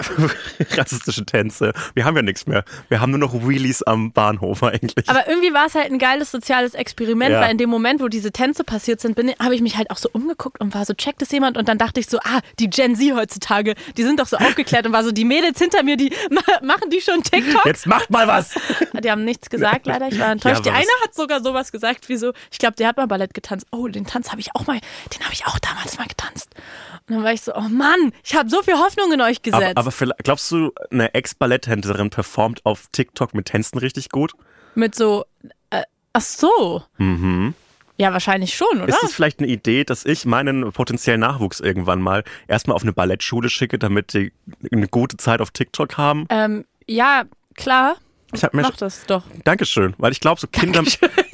[0.76, 1.72] Rassistische Tänze.
[1.94, 2.64] Wir haben ja nichts mehr.
[2.88, 5.08] Wir haben nur noch Wheelies am Bahnhof eigentlich.
[5.08, 7.40] Aber irgendwie war es halt ein geiles soziales Experiment, Ja.
[7.40, 9.96] weil in dem Moment, wo diese Tänze passiert sind, bin- habe ich mich halt auch
[9.98, 11.56] so umgeguckt und war so, checkt es jemand?
[11.56, 14.86] Und dann dachte ich so, ah, die Gen Z heutzutage, die sind doch so aufgeklärt
[14.86, 17.64] und war so, die Mädels hinter mir, die ma- machen die schon TikTok?
[17.66, 18.54] Jetzt macht mal was!
[19.04, 20.08] Die haben nichts gesagt, leider.
[20.08, 20.56] Ich war enttäuscht.
[20.56, 23.06] Ja, die aber eine hat sogar sowas gesagt, wie so, ich glaube, der hat mal
[23.06, 23.66] Ballett getanzt.
[23.70, 24.78] Oh, den Tanz habe ich auch mal,
[25.12, 26.48] den habe ich auch damals mal getanzt.
[27.08, 29.58] Und dann war ich so, oh Mann, ich habe so viel Hoffnung in euch Aber,
[29.58, 29.76] gesetzt.
[29.86, 34.32] Aber glaubst du, eine Ex-Balletttänzerin performt auf TikTok mit Tänzen richtig gut?
[34.74, 35.24] Mit so,
[35.70, 36.82] äh, ach so.
[37.96, 38.88] Ja, wahrscheinlich schon, oder?
[38.88, 42.92] Ist es vielleicht eine Idee, dass ich meinen potenziellen Nachwuchs irgendwann mal erstmal auf eine
[42.92, 44.32] Ballettschule schicke, damit die
[44.72, 46.26] eine gute Zeit auf TikTok haben?
[46.30, 47.96] ähm, ja, klar.
[48.34, 49.22] Ich mir Mach das doch.
[49.44, 50.82] Dankeschön, weil ich glaube, so Kinder,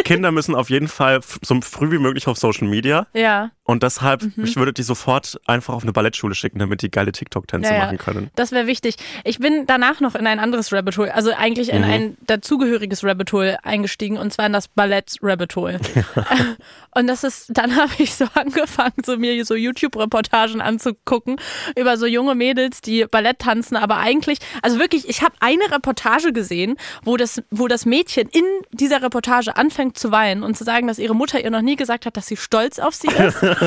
[0.04, 3.06] Kinder müssen auf jeden Fall so früh wie möglich auf Social Media.
[3.14, 3.52] Ja.
[3.70, 4.44] Und deshalb, Mhm.
[4.44, 7.84] ich würde die sofort einfach auf eine Ballettschule schicken, damit die geile TikTok-Tänze Ja, ja.
[7.84, 8.30] machen können.
[8.34, 8.96] Das wäre wichtig.
[9.22, 11.76] Ich bin danach noch in ein anderes Rabbit Hole, also eigentlich Mhm.
[11.76, 15.78] in ein dazugehöriges Rabbit Hole eingestiegen und zwar in das Ballett Rabbit Hole.
[16.96, 21.36] und das ist, dann habe ich so angefangen, so mir so YouTube-Reportagen anzugucken
[21.76, 26.32] über so junge Mädels, die Ballett tanzen, aber eigentlich, also wirklich, ich habe eine Reportage
[26.32, 30.88] gesehen, wo das, wo das Mädchen in dieser Reportage anfängt zu weinen und zu sagen,
[30.88, 33.40] dass ihre Mutter ihr noch nie gesagt hat, dass sie stolz auf sie ist.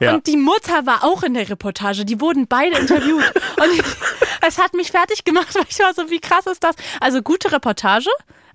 [0.00, 0.14] Ja.
[0.14, 2.04] Und die Mutter war auch in der Reportage.
[2.04, 3.24] Die wurden beide interviewt.
[3.56, 3.82] Und ich,
[4.46, 6.74] es hat mich fertig gemacht, weil ich war so, wie krass ist das?
[7.00, 8.10] Also gute Reportage.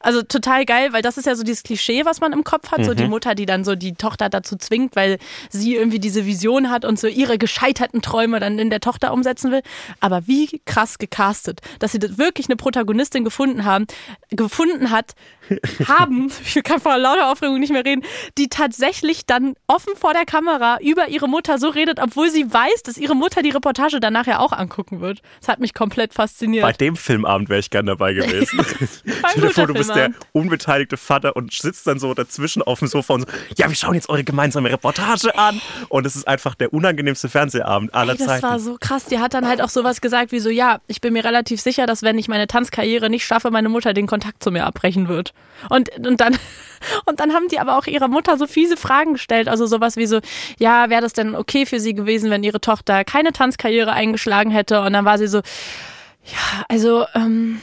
[0.05, 2.85] Also total geil, weil das ist ja so dieses Klischee, was man im Kopf hat.
[2.85, 2.95] So Mhm.
[2.97, 5.17] die Mutter, die dann so die Tochter dazu zwingt, weil
[5.49, 9.51] sie irgendwie diese Vision hat und so ihre gescheiterten Träume dann in der Tochter umsetzen
[9.51, 9.61] will.
[9.99, 13.87] Aber wie krass gecastet, dass sie das wirklich eine Protagonistin gefunden haben,
[14.29, 15.13] gefunden hat,
[15.87, 18.03] haben, ich kann vor lauter Aufregung nicht mehr reden,
[18.37, 22.83] die tatsächlich dann offen vor der Kamera über ihre Mutter so redet, obwohl sie weiß,
[22.83, 25.21] dass ihre Mutter die Reportage danach ja auch angucken wird.
[25.39, 26.63] Das hat mich komplett fasziniert.
[26.63, 28.59] Bei dem Filmabend wäre ich gern dabei gewesen.
[29.53, 33.21] Vor, du bist der unbeteiligte Vater und sitzt dann so dazwischen auf dem Sofa und
[33.21, 33.27] so,
[33.57, 35.61] ja, wir schauen jetzt eure gemeinsame Reportage an.
[35.89, 38.43] Und es ist einfach der unangenehmste Fernsehabend aller Ey, das Zeiten.
[38.43, 39.05] war so krass.
[39.05, 41.85] Die hat dann halt auch sowas gesagt wie so, ja, ich bin mir relativ sicher,
[41.85, 45.33] dass wenn ich meine Tanzkarriere nicht schaffe, meine Mutter den Kontakt zu mir abbrechen wird.
[45.69, 46.37] Und, und dann,
[47.05, 49.47] und dann haben die aber auch ihrer Mutter so fiese Fragen gestellt.
[49.47, 50.19] Also sowas wie so,
[50.59, 54.81] ja, wäre das denn okay für sie gewesen, wenn ihre Tochter keine Tanzkarriere eingeschlagen hätte?
[54.81, 55.39] Und dann war sie so,
[56.25, 57.61] ja, also, ähm,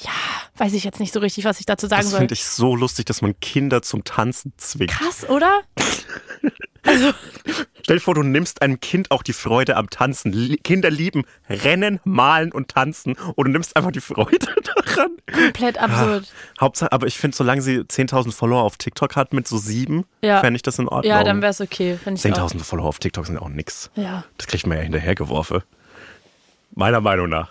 [0.00, 0.10] ja,
[0.56, 2.18] weiß ich jetzt nicht so richtig, was ich dazu sagen das soll.
[2.20, 4.90] finde ich so lustig, dass man Kinder zum Tanzen zwingt.
[4.90, 5.60] Krass, oder?
[6.84, 10.56] Stell dir vor, du nimmst einem Kind auch die Freude am Tanzen.
[10.62, 14.38] Kinder lieben Rennen, Malen und Tanzen und du nimmst einfach die Freude
[14.86, 15.10] daran.
[15.32, 16.32] Komplett absurd.
[16.60, 20.40] Hauptsache, aber ich finde, solange sie 10.000 Follower auf TikTok hat mit so sieben, Ja.
[20.40, 21.10] fände ich das in Ordnung.
[21.10, 21.96] Ja, dann wäre es okay.
[22.02, 22.50] Find ich auch.
[22.50, 23.90] 10.000 Follower auf TikTok sind auch nix.
[23.94, 24.24] Ja.
[24.38, 25.62] Das kriegt man ja hinterhergeworfen.
[26.74, 27.48] Meiner Meinung nach.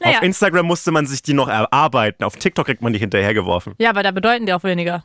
[0.00, 0.18] Naja.
[0.18, 2.24] Auf Instagram musste man sich die noch erarbeiten.
[2.24, 3.74] Auf TikTok kriegt man die hinterhergeworfen.
[3.78, 5.04] Ja, aber da bedeuten die auch weniger.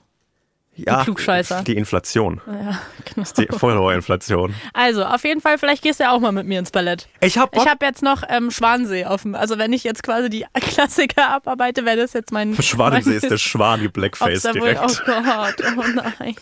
[0.75, 1.63] Ja, Klugscheißer.
[1.63, 2.39] die Inflation.
[2.47, 2.79] Ja,
[3.13, 3.27] genau.
[3.37, 4.53] Die Follower-Inflation.
[4.71, 7.09] Also, auf jeden Fall, vielleicht gehst du ja auch mal mit mir ins Ballett.
[7.19, 7.63] Ich hab Bock.
[7.63, 9.35] Ich habe jetzt noch ähm, Schwansee offen.
[9.35, 12.55] Also, wenn ich jetzt quasi die Klassiker abarbeite, wäre das jetzt mein.
[12.61, 14.79] Schwanensee ist der mein- Schwan, die Blackface da wohl, direkt.
[14.81, 16.35] oh Gott, oh nein.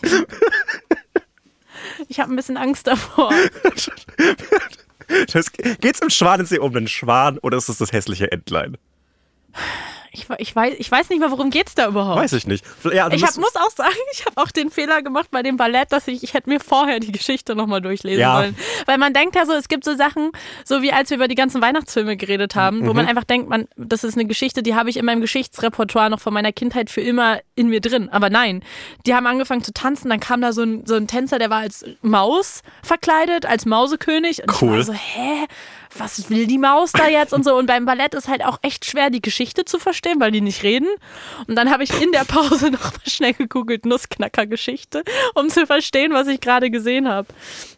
[2.06, 3.32] Ich habe ein bisschen Angst davor.
[5.32, 8.76] Das, geht's im Schwanensee um den Schwan oder ist es das hässliche Entlein?
[10.18, 12.20] Ich, ich, weiß, ich weiß nicht mal, worum geht's da überhaupt.
[12.20, 12.64] Weiß ich nicht.
[12.92, 15.92] Ja, Ich hab, muss auch sagen, ich habe auch den Fehler gemacht bei dem Ballett,
[15.92, 18.36] dass ich, ich hätte mir vorher die Geschichte nochmal durchlesen Ja.
[18.38, 18.56] sollen.
[18.86, 20.30] Weil man denkt ja so, es gibt so Sachen,
[20.64, 23.10] so wie als wir über die ganzen Weihnachtsfilme geredet haben, wo man Mhm.
[23.10, 26.34] einfach denkt, man, das ist eine Geschichte, die habe ich in meinem Geschichtsrepertoire noch von
[26.34, 28.08] meiner Kindheit für immer in mir drin.
[28.10, 28.62] Aber nein,
[29.06, 31.58] die haben angefangen zu tanzen, dann kam da so ein, so ein Tänzer, der war
[31.60, 34.42] als Maus verkleidet, als Mausekönig.
[34.42, 34.68] Und Cool.
[34.70, 35.46] ich war so, hä?
[35.96, 37.56] Was will die Maus da jetzt und so?
[37.56, 40.62] Und beim Ballett ist halt auch echt schwer, die Geschichte zu verstehen, weil die nicht
[40.62, 40.88] reden.
[41.46, 46.12] Und dann habe ich in der Pause noch mal schnell gegoogelt, Nussknacker-Geschichte, um zu verstehen,
[46.12, 47.28] was ich gerade gesehen habe.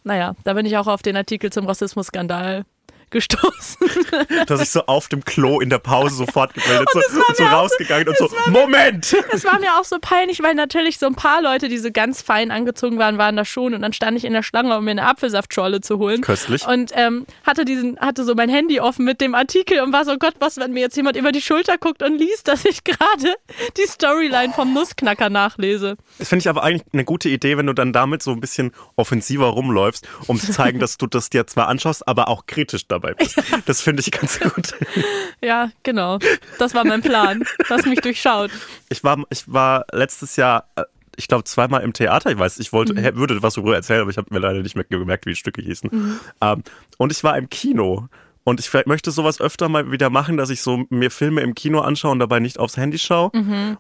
[0.05, 2.64] Naja, da bin ich auch auf den Artikel zum Rassismusskandal
[3.11, 3.77] gestoßen.
[4.46, 7.42] dass ich so auf dem Klo in der Pause sofort gemeldet so, das und so
[7.42, 9.16] mir auch so- rausgegangen und so, Moment!
[9.33, 12.23] Es war mir auch so peinlich, weil natürlich so ein paar Leute, die so ganz
[12.23, 13.75] fein angezogen waren, waren da schon.
[13.75, 16.20] Und dann stand ich in der Schlange, um mir eine Apfelsaftschorle zu holen.
[16.20, 16.66] Köstlich.
[16.66, 20.16] Und ähm, hatte diesen, hatte so mein Handy offen mit dem Artikel und war so,
[20.18, 23.35] Gott, was, wenn mir jetzt jemand über die Schulter guckt und liest, dass ich gerade
[23.77, 25.96] die Storyline vom Nussknacker nachlese.
[26.18, 28.73] Das finde ich aber eigentlich eine gute Idee, wenn du dann damit so ein bisschen
[28.96, 32.99] offensiver rumläufst, um zu zeigen, dass du das dir zwar anschaust, aber auch kritisch dabei
[33.00, 33.42] bist.
[33.66, 34.74] Das finde ich ganz gut.
[35.42, 36.18] Ja, genau.
[36.58, 37.44] Das war mein Plan.
[37.68, 38.50] Hast mich durchschaut.
[38.90, 40.82] Ich war, ich war letztes Jahr, äh,
[41.16, 42.30] ich glaube, zweimal im Theater.
[42.30, 43.16] Ich weiß, ich wollte, Mhm.
[43.16, 45.62] würde was darüber erzählen, aber ich habe mir leider nicht mehr gemerkt, wie die Stücke
[45.62, 46.20] hießen.
[46.42, 46.62] Ähm,
[46.98, 48.08] und ich war im Kino.
[48.42, 51.80] Und ich möchte sowas öfter mal wieder machen, dass ich so mir Filme im Kino
[51.80, 53.30] anschaue und dabei nicht aufs Handy schaue.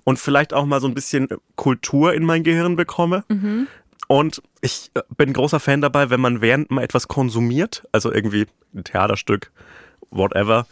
[0.04, 3.24] Und vielleicht auch mal so ein bisschen Kultur in mein Gehirn bekomme.
[4.10, 8.48] Und ich äh, bin großer Fan dabei, wenn man während man etwas konsumiert, also irgendwie
[8.74, 9.52] ein Theaterstück,
[10.10, 10.66] whatever,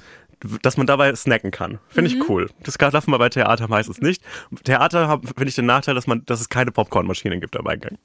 [0.62, 1.78] dass man dabei snacken kann.
[1.88, 2.50] Finde ich cool.
[2.64, 4.24] Das darf man bei Theater meistens nicht.
[4.64, 7.98] Theater finde ich den Nachteil, dass man, dass es keine Popcornmaschinen gibt am Eingang.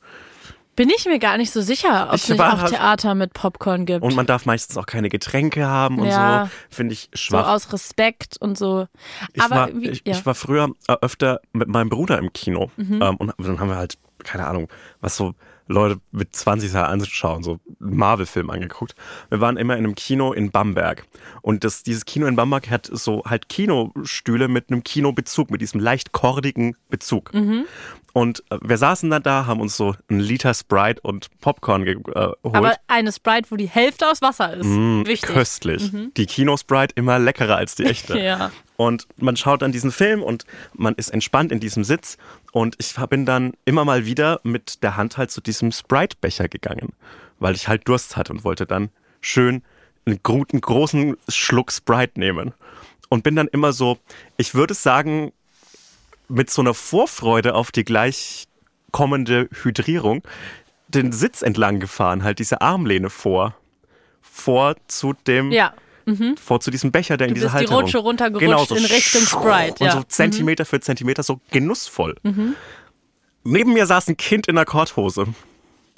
[0.75, 3.33] Bin ich mir gar nicht so sicher, ob Ich es nicht auch halt- Theater mit
[3.33, 4.03] Popcorn gibt.
[4.03, 6.45] Und man darf meistens auch keine Getränke haben und Ja.
[6.45, 6.75] so.
[6.75, 7.47] Finde ich so schwach.
[7.47, 8.87] aus Respekt und so.
[9.33, 10.13] Ich, Aber war, wie, ich, ja.
[10.13, 12.69] ich war früher äh, öfter mit meinem Bruder im Kino.
[12.77, 13.01] Mhm.
[13.01, 14.69] Ähm, und dann haben wir halt, keine Ahnung,
[15.01, 15.35] was so
[15.67, 18.95] Leute mit 20 Jahren anzuschauen, so Marvel-Film angeguckt.
[19.29, 21.05] Wir waren immer in einem Kino in Bamberg.
[21.41, 25.79] Und das, dieses Kino in Bamberg hat so halt Kinostühle mit einem Kinobezug, mit diesem
[25.79, 27.33] leicht kordigen Bezug.
[27.33, 27.65] Mhm.
[28.13, 31.95] Und äh, wir saßen dann da, haben uns so einen Liter Sprite und Popcorn äh,
[31.95, 32.35] geholt.
[32.43, 34.67] Aber eine Sprite, wo die Hälfte aus Wasser ist.
[34.67, 35.29] Mm, Wichtig.
[35.29, 35.33] Mhm.
[35.33, 35.91] Köstlich.
[36.15, 38.13] Die Kino-Sprite immer leckerer als die echte.
[38.23, 38.51] Ja.
[38.75, 42.17] Und man schaut dann diesen Film und man ist entspannt in diesem Sitz.
[42.51, 46.93] Und ich bin dann immer mal wieder mit der Hand halt zu diesem Sprite-Becher gegangen,
[47.39, 48.89] weil ich halt Durst hatte und wollte dann
[49.21, 49.61] schön
[50.05, 52.53] einen guten, großen Schluck Sprite nehmen.
[53.09, 53.99] Und bin dann immer so,
[54.37, 55.31] ich würde sagen,
[56.27, 58.47] mit so einer Vorfreude auf die gleich
[58.91, 60.23] kommende Hydrierung
[60.87, 63.55] den Sitz entlang gefahren, halt diese Armlehne vor.
[64.21, 65.73] Vor zu dem Ja.
[66.39, 67.73] Vor zu diesem Becher, der in Du diese bist die.
[67.73, 69.95] Rutsche runtergerutscht genau, so in Richtung Sprite, Und ja.
[69.95, 69.99] Mhm.
[69.99, 72.15] so Zentimeter für Zentimeter, so genussvoll.
[73.43, 75.27] Neben mir saß ein Kind in einer Korthose.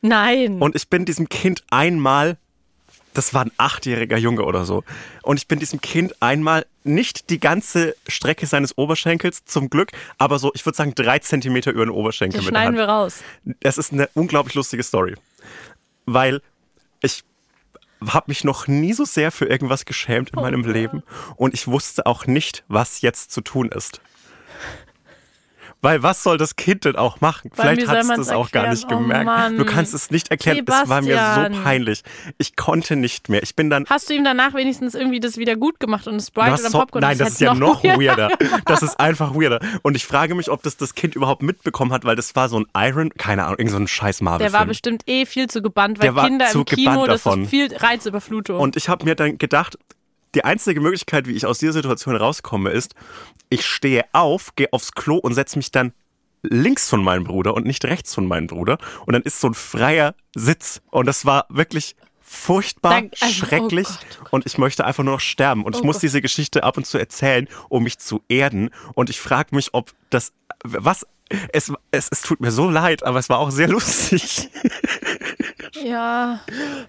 [0.02, 0.62] Nein.
[0.62, 2.38] Und ich bin diesem Kind einmal,
[3.14, 4.84] das war ein achtjähriger Junge oder so,
[5.24, 10.38] und ich bin diesem Kind einmal nicht die ganze Strecke seines Oberschenkels, zum Glück, aber
[10.38, 13.24] so, ich würde sagen, drei Zentimeter über den Oberschenkel das mit der schneiden wir raus.
[13.62, 15.16] Es ist eine unglaublich lustige Story.
[16.06, 16.42] Weil
[17.02, 17.24] ich
[18.06, 21.04] habe mich noch nie so sehr für irgendwas geschämt Oh in meinem Leben
[21.36, 24.02] und ich wusste auch nicht, was jetzt zu tun ist.
[25.86, 27.52] Weil was soll das Kind denn auch machen?
[27.56, 29.26] Weil, Vielleicht hat es das auch gar nicht Oh gemerkt.
[29.26, 29.58] Mann.
[29.58, 30.66] du kannst es nicht erklären.
[30.68, 31.54] Es war mir Sebastian.
[31.54, 32.04] so peinlich.
[32.40, 33.44] Ich konnte nicht mehr.
[33.44, 36.52] Ich bin dann Hast du ihm danach wenigstens irgendwie das wieder gut gemacht und Sprite
[36.54, 37.02] was oder so, Popcorn?
[37.02, 38.30] nein, das ist hätte ja noch weirder.
[38.30, 38.38] weirder.
[38.66, 39.60] Das ist einfach weirder.
[39.84, 42.60] Und ich frage mich, ob das das Kind überhaupt mitbekommen hat, weil das war so
[42.60, 45.62] ein Iron, keine Ahnung, irgend so ein scheiß marvel Der war bestimmt eh viel zu
[45.62, 48.60] gebannt, weil Kinder im Kino, das ist viel Reizüberflutung.
[48.60, 49.78] Und ich habe mir dann gedacht,
[50.36, 52.94] die einzige Möglichkeit, wie ich aus dieser Situation rauskomme, ist,
[53.50, 55.94] ich stehe auf, gehe aufs Klo und setze mich dann
[56.44, 58.78] links von meinem Bruder und nicht rechts von meinem Bruder.
[59.06, 60.82] Und dann ist so ein freier Sitz.
[60.92, 63.88] Und das war wirklich furchtbar, Dank- also, oh schrecklich.
[63.88, 64.34] Gott, oh Gott.
[64.34, 65.64] Und ich möchte einfach nur noch sterben.
[65.64, 66.04] Und ich Oh muss Gott.
[66.04, 68.70] diese Geschichte ab und zu erzählen, um mich zu erden.
[68.94, 71.06] Und ich frage mich, ob das, was,
[71.52, 74.50] es, es, es tut mir so leid, aber es war auch sehr lustig.
[75.84, 76.40] ja,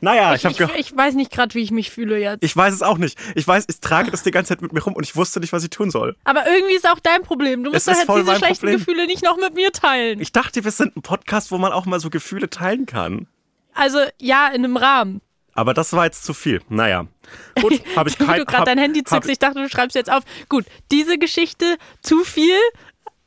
[0.01, 2.42] naja, ich, ich habe ich, weiß nicht gerade, wie ich mich fühle jetzt.
[2.42, 3.18] ich weiß es auch nicht.
[3.35, 5.53] Ich weiß, ich trage das die ganze Zeit mit mir rum und ich wusste nicht,
[5.53, 6.16] was ich tun soll.
[6.25, 7.64] Aber irgendwie ist auch dein Problem.
[7.64, 8.79] Du musst doch jetzt diese schlechten Problem.
[8.79, 10.20] Gefühle nicht noch mit mir teilen.
[10.20, 13.27] Ich dachte, wir sind ein Podcast, wo man auch mal so Gefühle teilen kann.
[13.75, 15.22] also ja, in einem Rahmen.
[15.55, 16.61] Aber das war jetzt zu viel.
[16.68, 17.07] Naja.
[17.61, 18.40] Gut, habe ich Wie kein.
[18.40, 20.22] du gerade dein Handy zückst, ich dachte, du schreibst jetzt auf.
[20.51, 22.59] Gut, diese Geschichte zu viel,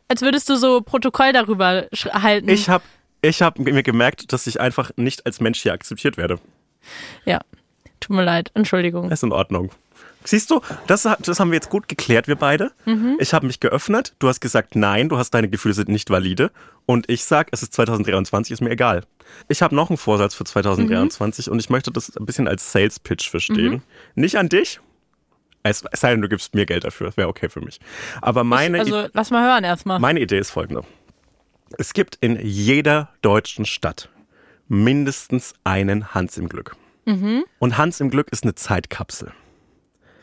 [0.10, 2.50] als würdest du so Protokoll darüber halten.
[2.50, 2.84] Ich habe
[3.22, 6.40] ich hab mir gemerkt, dass ich einfach nicht als Mensch hier akzeptiert werde.
[7.26, 7.40] ja,
[8.00, 9.10] tut mir leid, Entschuldigung.
[9.12, 9.72] Ist in Ordnung.
[10.26, 12.72] Siehst du, das, das haben wir jetzt gut geklärt, wir beide.
[12.86, 13.16] Mhm.
[13.20, 14.14] Ich habe mich geöffnet.
[14.20, 16.52] Du hast gesagt, nein, du hast deine Gefühle sind nicht valide.
[16.86, 19.04] Und ich sag, es ist 2023, ist mir egal.
[19.48, 21.54] Ich habe noch einen Vorsatz für 2023 Mhm.
[21.54, 23.82] und ich möchte das ein bisschen als Sales Pitch verstehen.
[24.16, 24.82] Nicht an dich.
[25.70, 27.80] Es es sei denn, du gibst mir Geld dafür, das wäre okay für mich.
[28.22, 30.00] Aber meine, also lass mal hören erstmal.
[30.00, 30.84] meine Idee ist folgende.
[31.78, 34.10] Es gibt in jeder deutschen Stadt
[34.68, 36.76] mindestens einen Hans im Glück.
[37.06, 37.44] Mhm.
[37.60, 39.32] Und Hans im Glück ist eine Zeitkapsel.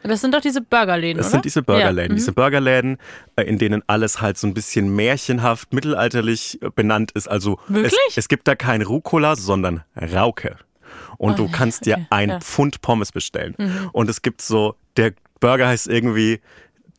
[0.03, 1.33] Das sind doch diese Burgerläden, Das oder?
[1.33, 2.13] sind diese Burgerläden, Ja.
[2.13, 2.17] mhm.
[2.17, 2.99] diese Burgerläden,
[3.35, 7.27] äh, in denen alles halt so ein bisschen märchenhaft, mittelalterlich äh, benannt ist.
[7.29, 7.93] Also Wirklich?
[8.11, 10.59] Es, es gibt da kein Rucola, sondern Rauke.
[11.19, 12.37] Und Oh du kannst dir okay, ein ja.
[12.37, 12.41] Mhm.
[12.43, 13.57] Pfund Pommes bestellen.
[13.93, 16.41] Und es gibt so, der Burger heißt irgendwie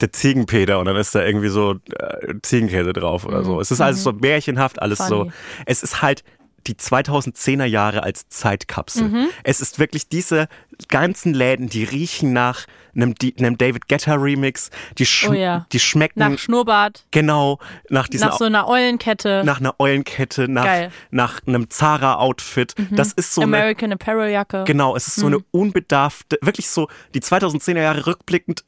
[0.02, 3.60] der Ziegenpeter und dann ist da irgendwie so äh, Ziegenkäse drauf oder so.
[3.60, 5.26] Es ist alles so märchenhaft, alles so.
[5.26, 5.30] Mhm.
[5.30, 5.34] Funny.
[5.66, 6.24] Es ist halt
[6.68, 9.10] die 2010er Jahre als Zeitkapsel.
[9.10, 9.30] Mhm.
[9.44, 10.48] Es ist wirklich diese
[10.90, 12.66] ganzen Läden, die riechen nach
[12.98, 15.66] einem, einem David Guetta Remix, die, sch Oh ja.
[15.72, 20.66] die schmecken Nach Schnurrbart, genau nach diesen nach so einer Eulenkette, nach einer Eulenkette, nach,
[20.66, 20.88] Geil.
[20.88, 21.18] Mhm.
[21.18, 22.76] nach einem Zara-Outfit.
[22.92, 24.64] Das ist so eine, American Apparel Jacke.
[24.66, 28.64] genau, es ist so eine unbedarfte, wirklich so, die 2010er Jahre rückblickend,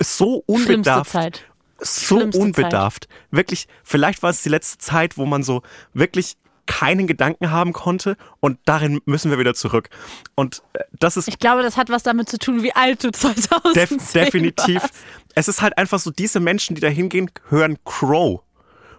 [0.00, 1.10] so Schlimmste unbedarft.
[1.10, 1.44] Zeit.
[1.80, 3.08] So Schlimmste unbedarft.
[3.30, 8.16] Wirklich, vielleicht war es die letzte Zeit, wo man so wirklich keinen Gedanken haben konnte
[8.40, 9.90] und darin müssen wir wieder zurück.
[10.34, 13.10] Und äh, das ist Ich glaube, das hat was damit zu tun, wie alt du
[13.12, 14.82] 2010 def definitiv.
[14.82, 14.94] warst.
[15.34, 18.40] Es ist halt einfach so, diese Menschen, die da hingehen, hören Crow.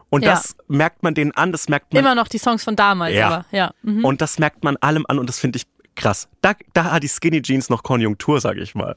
[0.09, 0.31] Und Ja.
[0.31, 3.27] das merkt man denen an, das merkt man Immer noch die Songs von damals, Ja.
[3.27, 3.71] aber ja.
[3.81, 4.05] Mhm.
[4.05, 6.27] Und das merkt man allem an und das finde ich krass.
[6.41, 8.95] Da, da hat die Skinny Jeans noch Konjunktur, sage ich mal.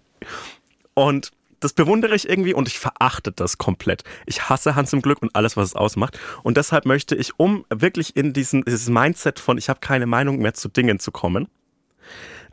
[0.94, 1.30] Und
[1.60, 4.04] das bewundere ich irgendwie und ich verachte das komplett.
[4.26, 6.18] Ich hasse Hans im Glück und alles, was es ausmacht.
[6.42, 10.38] Und deshalb möchte ich, um wirklich in diesen, dieses Mindset von ich habe keine Meinung
[10.38, 11.48] mehr zu Dingen zu kommen,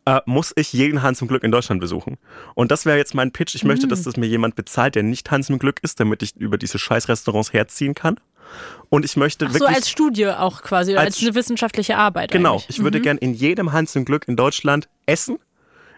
[0.05, 2.17] äh, muss ich jeden Hans im Glück in Deutschland besuchen.
[2.53, 3.55] Und das wäre jetzt mein Pitch.
[3.55, 6.35] Ich möchte, dass das mir jemand bezahlt, der nicht Hans im Glück ist, damit ich
[6.35, 8.19] über diese scheiß Restaurants herziehen kann.
[8.89, 12.31] Und ich möchte Ach so wirklich als Studie auch quasi, als, Als- eine wissenschaftliche Arbeit.
[12.31, 12.69] Genau, eigentlich.
[12.69, 15.39] ich würde gern in jedem Hans im Glück in Deutschland essen.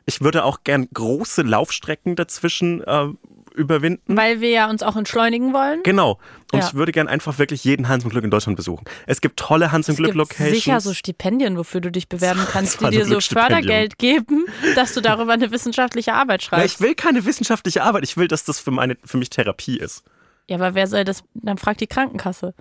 [0.07, 3.07] Ich würde auch gern große Laufstrecken dazwischen äh,
[3.55, 4.15] überwinden.
[4.17, 5.83] Weil wir ja uns auch entschleunigen wollen.
[5.83, 6.17] Genau.
[6.53, 6.67] Und Ja.
[6.67, 8.85] ich würde gern einfach wirklich jeden Hans im Glück in Deutschland besuchen.
[9.05, 10.49] Es gibt tolle Hans im Es Glück gibt Locations.
[10.51, 13.19] sicher so Stipendien, wofür du dich bewerben kannst, die dir so.
[13.19, 14.45] Fördergeld geben,
[14.75, 16.75] dass du darüber eine wissenschaftliche Arbeit schreibst.
[16.75, 18.03] ich will keine wissenschaftliche Arbeit.
[18.05, 20.03] Ich will, dass das für, meine, für mich Therapie ist.
[20.47, 21.23] Ja, aber wer soll das?
[21.33, 22.53] Dann fragt die Krankenkasse.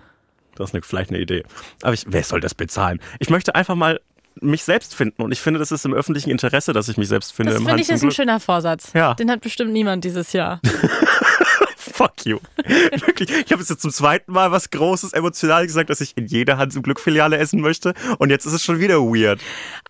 [0.55, 1.43] Das ist eine, vielleicht eine Idee.
[1.81, 2.99] Aber ich, wer soll das bezahlen?
[3.19, 4.01] Ich möchte einfach mal
[4.41, 5.21] mich selbst finden.
[5.21, 7.53] Und ich finde, das ist im öffentlichen Interesse, dass ich mich selbst finde.
[7.53, 8.91] Das finde ich ist ein schöner Vorsatz.
[8.93, 9.13] Ja.
[9.13, 10.61] Den hat bestimmt niemand dieses Jahr.
[11.77, 12.39] Fuck you.
[12.57, 13.29] Wirklich.
[13.31, 16.75] Ich habe jetzt zum zweiten Mal was Großes emotional gesagt, dass ich in jeder Hans
[16.75, 17.93] im Glück Filiale essen möchte.
[18.19, 19.41] Und jetzt ist es schon wieder weird.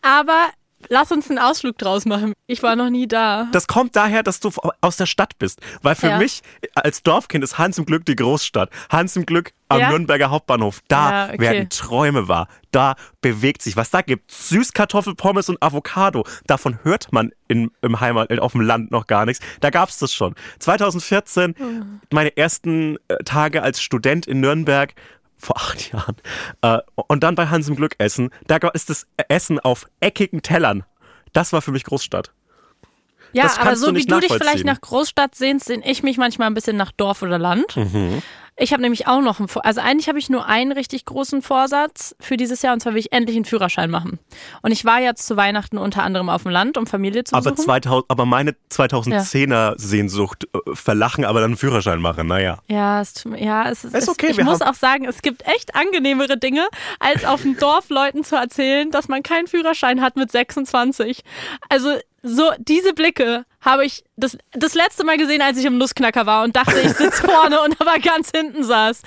[0.01, 0.47] Aber
[0.89, 2.33] lass uns einen Ausflug draus machen.
[2.45, 3.47] Ich war noch nie da.
[3.51, 4.51] Das kommt daher, dass du
[4.81, 5.59] aus der Stadt bist.
[5.81, 6.17] Weil für Ja.
[6.17, 6.41] mich
[6.75, 8.69] als Dorfkind ist Hans im Glück die Großstadt.
[8.89, 9.89] Hans im Glück am Ja?
[9.89, 10.81] Nürnberger Hauptbahnhof.
[10.87, 11.39] Da Ja, okay.
[11.39, 12.47] werden Träume wahr.
[12.71, 13.89] Da bewegt sich was.
[13.89, 16.25] Da gibt Süßkartoffelpommes und Avocado.
[16.45, 19.43] Davon hört man in, im Heimat, auf dem Land noch gar nichts.
[19.61, 20.35] Da gab's das schon.
[20.59, 22.01] 2014, Hm.
[22.13, 24.93] meine ersten äh, Tage als Student in Nürnberg.
[25.37, 26.15] Vor acht Jahren.
[26.61, 28.31] Äh, und dann bei Hans im Glück essen.
[28.47, 30.83] Da ist das Essen auf eckigen Tellern.
[31.33, 32.33] Das war für mich Großstadt.
[33.33, 36.17] Ja, das aber so du wie du dich vielleicht nach Großstadt sehnst, sehne ich mich
[36.17, 37.75] manchmal ein bisschen nach Dorf oder Land.
[37.75, 38.21] Mhm.
[38.59, 42.15] Ich habe nämlich auch noch einen also eigentlich habe ich nur einen richtig großen Vorsatz
[42.19, 44.17] für dieses Jahr und zwar will ich endlich einen Führerschein machen.
[44.63, 47.51] Und ich war jetzt zu Weihnachten unter anderem auf dem Land, um Familie zu Aber,
[47.51, 47.65] besuchen.
[47.65, 52.25] 2000, aber meine 2010er Sehnsucht äh, verlachen, aber dann einen Führerschein machen.
[52.25, 52.57] Naja.
[52.67, 55.45] Ja, es, ja, es ist, Ist es, okay, ich wir muss auch sagen, es gibt
[55.45, 56.67] echt angenehmere Dinge,
[56.99, 61.23] als auf dem Dorf Leuten zu erzählen, dass man keinen Führerschein hat mit 26.
[61.69, 61.91] Also
[62.23, 66.43] so diese Blicke habe ich das, das letzte Mal gesehen, als ich im Nussknacker war
[66.43, 69.01] und dachte, ich sitze vorne und aber ganz hinten saß.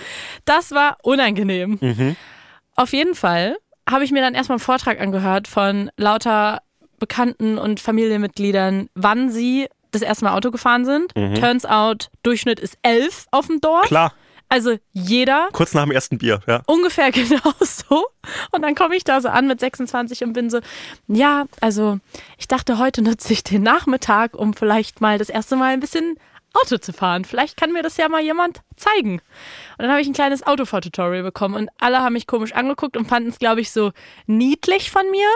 [0.45, 1.79] Das war unangenehm.
[1.81, 2.17] Mhm.
[2.77, 3.57] Auf jeden Fall
[3.89, 6.63] habe ich mir dann erstmal einen Vortrag angehört von lauter
[6.99, 11.13] Bekannten und Familienmitgliedern, wann sie das erste Mal Auto gefahren sind.
[11.35, 13.85] Turns out, Durchschnitt ist elf auf dem Dorf.
[13.85, 13.89] Mhm.
[13.89, 14.13] Klar,
[14.51, 16.63] Also jeder kurz nach dem ersten Bier, ja.
[16.67, 18.09] ungefähr genauso.
[18.51, 20.61] Und dann komme ich da so an mit 26 und bin so,
[21.07, 22.01] ja, also
[22.37, 26.19] ich dachte, heute nutze ich den Nachmittag, um vielleicht mal das erste Mal ein bisschen
[26.53, 27.25] Auto zu fahren.
[27.25, 29.15] Vielleicht kann mir das ja mal jemand zeigen.
[29.15, 29.21] Und
[29.79, 33.29] dann habe ich ein kleines Autofahrtutorial bekommen und alle haben mich komisch angeguckt und fanden
[33.29, 33.93] es, glaube ich, so
[34.27, 35.29] niedlich von mir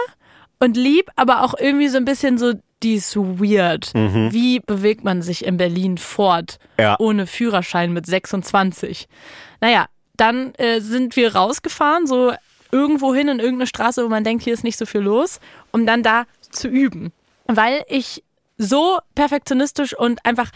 [0.59, 2.53] und lieb, aber auch irgendwie so ein bisschen so,
[2.83, 3.91] die ist so weird.
[3.93, 6.95] Wie bewegt man sich in Berlin fort Ja.
[6.99, 9.07] ohne Führerschein mit 26?
[9.61, 12.33] Naja, dann äh, sind wir rausgefahren, so
[12.71, 15.39] irgendwo hin in irgendeine Straße, wo man denkt, hier ist nicht so viel los,
[15.71, 17.11] um dann da zu üben.
[17.47, 18.23] Weil ich
[18.57, 20.51] so perfektionistisch und einfach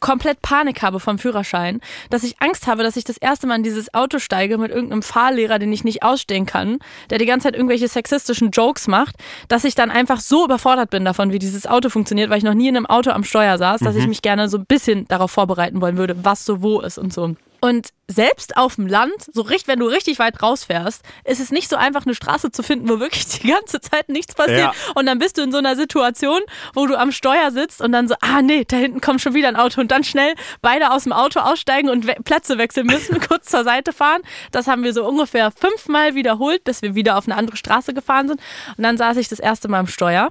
[0.00, 1.80] komplett Panik habe vom Führerschein,
[2.10, 5.02] dass ich Angst habe, dass ich das erste Mal in dieses Auto steige mit irgendeinem
[5.02, 6.78] Fahrlehrer, den ich nicht ausstehen kann,
[7.10, 9.16] der die ganze Zeit irgendwelche sexistischen Jokes macht,
[9.48, 12.54] dass ich dann einfach so überfordert bin davon, wie dieses Auto funktioniert, weil ich noch
[12.54, 15.30] nie in einem Auto am Steuer saß, dass ich mich gerne so ein bisschen darauf
[15.30, 17.36] vorbereiten wollen würde, was so wo ist und so.
[17.66, 21.68] Und selbst auf dem Land, so richtig, wenn du richtig weit rausfährst, ist es nicht
[21.68, 24.72] so einfach, eine Straße zu finden, wo wirklich die ganze Zeit nichts passiert.
[24.72, 24.72] Ja.
[24.94, 26.42] Und dann bist du in so einer Situation,
[26.74, 29.48] wo du am Steuer sitzt und dann so, ah nee, da hinten kommt schon wieder
[29.48, 33.18] ein Auto und dann schnell beide aus dem Auto aussteigen und we Plätze wechseln müssen,
[33.28, 34.22] kurz zur Seite fahren.
[34.52, 38.28] Das haben wir so ungefähr fünfmal wiederholt, bis wir wieder auf eine andere Straße gefahren
[38.28, 38.40] sind.
[38.76, 40.30] Und dann saß ich das erste Mal am Steuer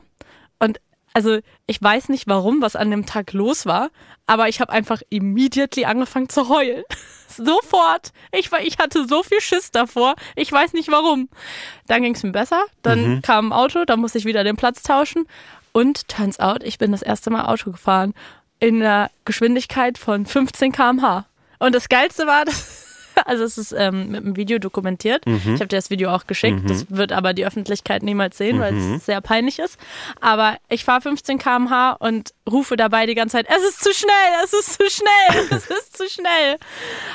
[1.16, 3.90] also ich weiß nicht warum, was an dem Tag los war,
[4.26, 6.84] aber ich habe einfach immediately angefangen zu heulen.
[7.30, 8.12] Sofort.
[8.34, 10.16] Ich, war, ich hatte so viel Schiss davor.
[10.36, 11.30] Ich weiß nicht warum.
[11.88, 12.66] Dann ging es mir besser.
[12.82, 15.26] Dann kam ein Auto, dann musste ich wieder den Platz tauschen.
[15.72, 18.14] Und turns out, ich bin das erste Mal Auto gefahren.
[18.60, 21.28] In einer Geschwindigkeit von 15 km/h.
[21.60, 22.85] Und das Geilste war, dass.
[23.26, 25.26] Also es ist ähm, mit einem Video dokumentiert.
[25.26, 25.36] Mhm.
[25.56, 26.70] Ich habe dir das Video auch geschickt.
[26.70, 28.96] Das wird aber die Öffentlichkeit niemals sehen, weil Mhm.
[28.96, 29.78] es sehr peinlich ist.
[30.22, 34.12] Aber ich fahre 15 km/h und rufe dabei die ganze Zeit, es ist zu schnell,
[34.44, 36.58] es ist zu schnell, es ist zu schnell.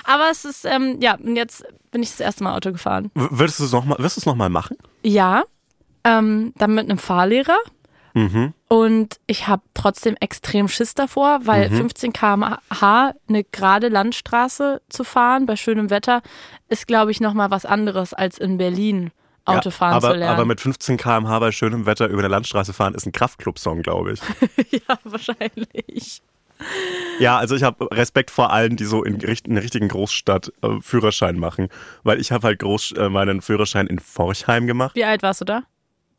[0.05, 3.11] Aber es ist, ähm, ja, und jetzt bin ich das erste Mal Auto gefahren.
[3.15, 4.77] W- Würdest du es noch mal, wirst du es nochmal machen?
[5.03, 5.45] Ja,
[6.05, 7.59] ähm, dann mit einem Fahrlehrer.
[8.15, 8.55] Mhm.
[8.73, 15.45] Und ich habe trotzdem extrem Schiss davor, weil 15 km/h eine gerade Landstraße zu fahren
[15.45, 16.23] bei schönem Wetter
[16.69, 19.11] ist, glaube ich, nochmal was anderes als in Berlin
[19.45, 20.35] Autofahren ja, aber, zu lernen.
[20.37, 24.13] aber mit 15 km/h bei schönem Wetter über eine Landstraße fahren ist ein Kraftclub-Song, glaube
[24.13, 24.21] ich.
[24.71, 26.23] ja, wahrscheinlich.
[27.19, 30.81] Ja, also ich habe Respekt vor allen, die so in, in einer richtigen Großstadt äh,
[30.81, 31.71] Führerschein machen.
[32.05, 34.95] Weil ich habe halt groß, äh, meinen Führerschein in Forchheim gemacht.
[34.95, 35.65] Wie alt warst du da?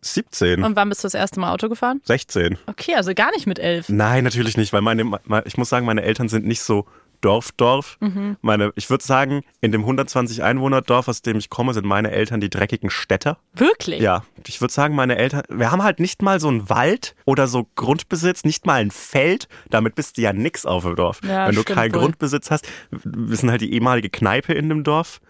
[0.02, 2.02] 17, Und wann bist du das erste Mal Auto gefahren?
[2.06, 2.58] 16.
[2.66, 3.88] Okay, also gar nicht mit elf.
[3.90, 6.86] Nein, natürlich nicht, weil meine, me- ich muss sagen, meine Eltern sind nicht so
[7.22, 7.98] Dorf-Dorf.
[8.00, 8.38] Mhm.
[8.42, 12.42] Meine, ich würde sagen, in dem 120 Einwohner-Dorf, aus dem ich komme, sind meine Eltern
[12.42, 13.38] die dreckigen Städter.
[13.54, 14.02] Wirklich?
[14.02, 17.48] Ja, ich würde sagen, meine Eltern, wir haben halt nicht mal so einen Wald oder
[17.48, 19.48] so Grundbesitz, nicht mal ein Feld.
[19.70, 21.22] Damit bist du ja nix auf dem Dorf.
[21.24, 22.02] Ja, Wenn du keinen wohl.
[22.02, 25.22] Grundbesitz hast, wir sind halt die ehemalige Kneipe in dem Dorf.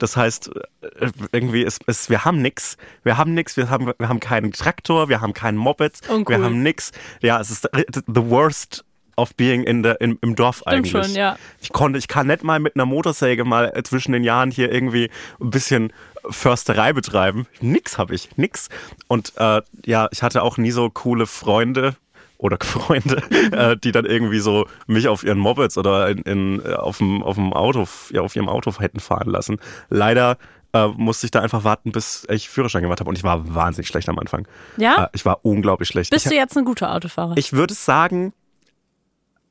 [0.00, 0.50] Das heißt,
[0.82, 2.76] äh, irgendwie ist, ist wir haben nix.
[3.04, 6.38] Wir haben nix, wir haben, wir haben keinen Traktor, wir haben keinen Moped, Uncool.
[6.38, 6.90] wir haben nix.
[7.20, 8.84] Ja, es ist the worst
[9.20, 11.06] of being in the, in, im Dorf Stimmt eigentlich.
[11.06, 11.36] schon, ja.
[11.60, 15.10] Ich konnte, ich kann nicht mal mit einer Motorsäge mal zwischen den Jahren hier irgendwie
[15.40, 15.92] ein bisschen
[16.28, 17.46] Försterei betreiben.
[17.60, 18.68] Nix habe ich, nix.
[19.08, 21.96] Und äh, ja, ich hatte auch nie so coole Freunde
[22.38, 26.74] oder Freunde, äh, die dann irgendwie so mich auf ihren Mopeds oder in, in, äh,
[26.74, 29.58] auf, dem, auf dem Auto, ja, auf ihrem Auto hätten fahren lassen.
[29.88, 30.38] Leider
[30.72, 33.88] äh, musste ich da einfach warten, bis ich Führerschein gemacht habe und ich war wahnsinnig
[33.88, 34.46] schlecht am Anfang.
[34.76, 35.04] Ja?
[35.04, 36.10] Äh, ich war unglaublich schlecht.
[36.10, 37.36] Bist ich, du jetzt ein guter Autofahrer?
[37.36, 38.32] ich würde sagen,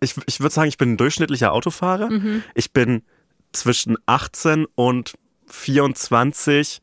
[0.02, 2.10] ich, ich würde sagen, ich bin ein durchschnittlicher Autofahrer.
[2.56, 3.04] Ich bin
[3.52, 5.14] zwischen 18 und
[5.48, 6.82] 24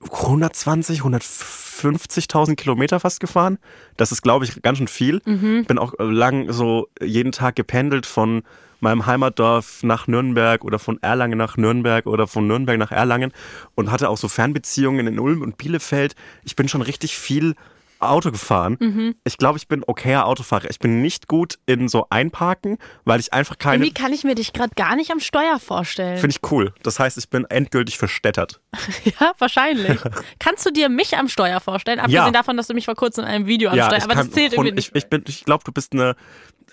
[0.00, 3.58] 120, 150.000 Kilometer fast gefahren.
[3.96, 5.20] Das ist, glaube ich, ganz schön viel.
[5.62, 8.42] Ich bin auch lang so jeden Tag gependelt von
[8.80, 13.32] meinem Heimatdorf nach Nürnberg oder von Erlangen nach Nürnberg oder von Nürnberg nach Erlangen
[13.74, 16.14] und hatte auch so Fernbeziehungen in Ulm und Bielefeld.
[16.44, 17.56] Ich bin schon richtig viel
[18.00, 19.14] Auto gefahren.
[19.24, 20.70] Ich glaube, ich bin okayer Autofahrer.
[20.70, 23.84] Ich bin nicht gut in so Einparken, weil ich einfach keine.
[23.84, 26.18] Irgendwie kann ich mir dich gerade gar nicht am Steuer vorstellen.
[26.18, 26.72] Finde ich cool.
[26.82, 28.60] Das heißt, ich bin endgültig verstädtert.
[29.20, 29.98] Ja, wahrscheinlich.
[30.38, 31.98] Kannst du dir mich am Steuer vorstellen?
[31.98, 32.30] Abgesehen Ja.
[32.30, 34.32] davon, dass du mich vor kurzem in einem Video am Steuer, ich aber das kann-
[34.32, 34.96] zählt irgendwie ich, nicht.
[34.96, 36.14] ich, bin, ich glaube, du bist eine.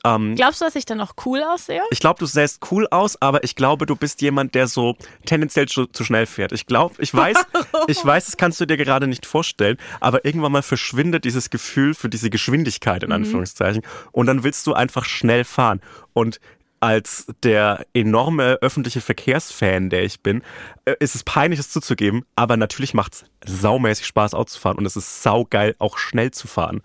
[0.03, 1.81] Ähm, Glaubst du, dass ich dann auch cool aussehe?
[1.91, 5.67] ich glaube, du sähst cool aus, aber ich glaube, du bist jemand, der so tendenziell
[5.67, 6.51] zu, zu schnell fährt.
[6.51, 7.37] Ich glaube, ich weiß,
[7.87, 11.93] ich weiß, das kannst du dir gerade nicht vorstellen, aber irgendwann mal verschwindet dieses Gefühl
[11.93, 13.07] für diese Geschwindigkeit Mhm.
[13.07, 15.81] in Anführungszeichen und dann willst du einfach schnell fahren
[16.13, 16.39] und
[16.81, 20.43] als der enorme öffentliche Verkehrsfan, der ich bin,
[20.85, 24.85] äh, ist es peinlich, es zuzugeben, aber natürlich macht's saumäßig Spaß, Auto zu fahren und
[24.85, 26.81] es ist saugeil, auch schnell zu fahren.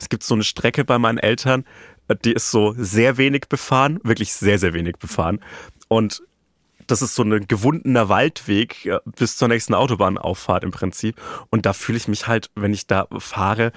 [0.00, 1.64] Es gibt so eine Strecke bei meinen Eltern,
[2.14, 5.40] die ist so sehr wenig befahren, wirklich sehr, sehr wenig befahren.
[5.88, 6.22] Und
[6.86, 11.20] das ist so ein gewundener Waldweg äh, bis zur nächsten Autobahnauffahrt im Prinzip.
[11.50, 13.72] Und da fühle ich mich halt, wenn ich da fahre,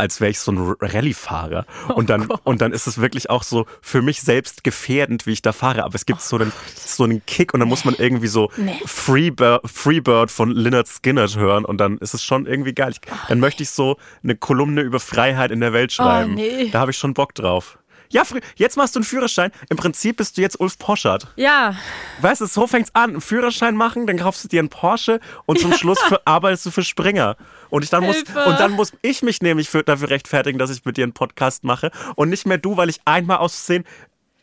[0.00, 1.66] als wäre ich so ein Rallye-Fahrer.
[1.94, 5.42] Und dann, und dann ist es wirklich auch so für mich selbst gefährdend, wie ich
[5.42, 5.84] da fahre.
[5.84, 8.80] Aber es gibt so, einen, so einen Kick und dann muss man irgendwie so Nee.
[8.86, 12.90] Freebird, Freebird von Lynyrd Skynyrd hören und dann ist es schon irgendwie geil.
[12.92, 16.34] Ich, dann möchte ich so eine Kolumne über Freiheit in der Welt schreiben.
[16.34, 16.68] nee.
[16.70, 17.76] Da habe ich schon Bock drauf.
[18.12, 18.24] Ja,
[18.56, 19.52] jetzt machst du einen Führerschein.
[19.68, 21.28] Im Prinzip bist du jetzt Ulf Poschardt.
[21.36, 21.76] Ja,
[22.20, 23.10] Weißt du, so fängt's an.
[23.10, 26.70] Einen Führerschein machen, dann kaufst du dir einen Porsche und zum Schluss für, arbeitest du
[26.72, 27.36] für Springer.
[27.70, 28.44] Und ich dann muss, Hilfe.
[28.44, 31.64] und dann muss ich mich nämlich für, dafür rechtfertigen, dass ich mit dir einen Podcast
[31.64, 33.84] mache und nicht mehr du, weil ich einmal aus Versehen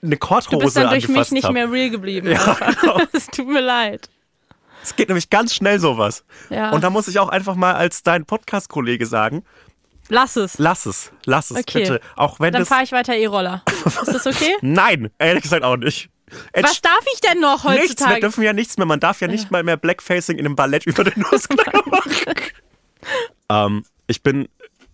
[0.01, 1.53] eine Korthose du bist dann durch mich nicht hab.
[1.53, 2.29] mehr real geblieben.
[2.31, 3.01] Ja, genau.
[3.13, 4.09] Es tut mir leid.
[4.83, 6.23] Es geht nämlich ganz schnell sowas.
[6.49, 6.69] Ja.
[6.71, 9.43] Und da muss ich auch einfach mal als dein Podcast-Kollege sagen,
[10.09, 10.57] Lass es.
[10.57, 11.79] lass es, lass es Okay.
[11.81, 12.01] bitte.
[12.15, 13.63] Auch wenn Dann fahre ich weiter E-Roller.
[13.85, 14.55] Ist das okay?
[14.61, 16.09] Nein, ehrlich gesagt auch nicht.
[16.55, 18.19] Jetzt Was darf ich denn noch Nichts, wir heutzutage?
[18.21, 18.85] dürfen ja nichts mehr.
[18.85, 22.11] Man darf ja nicht mal mehr Blackfacing in einem Ballett über den Nussknacker machen.
[23.49, 24.47] Ähm, ich bin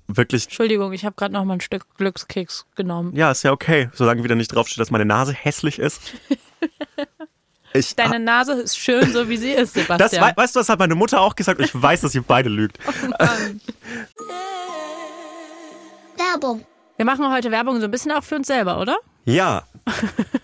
[0.07, 3.16] wirklich, Entschuldigung, ich habe gerade noch mal ein Stück Glückskeks genommen.
[3.16, 6.01] ja, ist ja okay, solange wieder nicht draufsteht, dass meine Nase hässlich ist.
[7.76, 10.22] Ich, Deine Nase ist schön, so wie sie ist, das, Sebastian.
[10.24, 12.47] wei- weißt du, das hat meine Mutter auch gesagt und ich weiß, dass ihr beide
[12.47, 12.78] lügt.
[16.18, 16.64] Werbung.
[16.97, 18.95] Wir machen heute Werbung so ein bisschen auch für uns selber, oder?
[19.26, 19.64] Ja.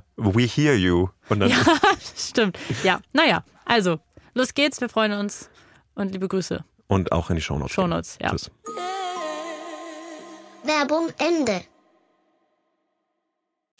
[0.17, 1.09] We hear you.
[1.29, 1.57] Und dann Ja,
[2.17, 2.57] stimmt.
[2.83, 3.99] Ja, naja, also,
[4.33, 5.49] los geht's, wir freuen uns
[5.95, 6.63] und liebe Grüße.
[6.87, 7.73] und auch in die Shownotes.
[7.73, 8.29] Shownotes, ja.
[8.29, 8.51] Tschüss.
[10.63, 11.61] Werbung Ende.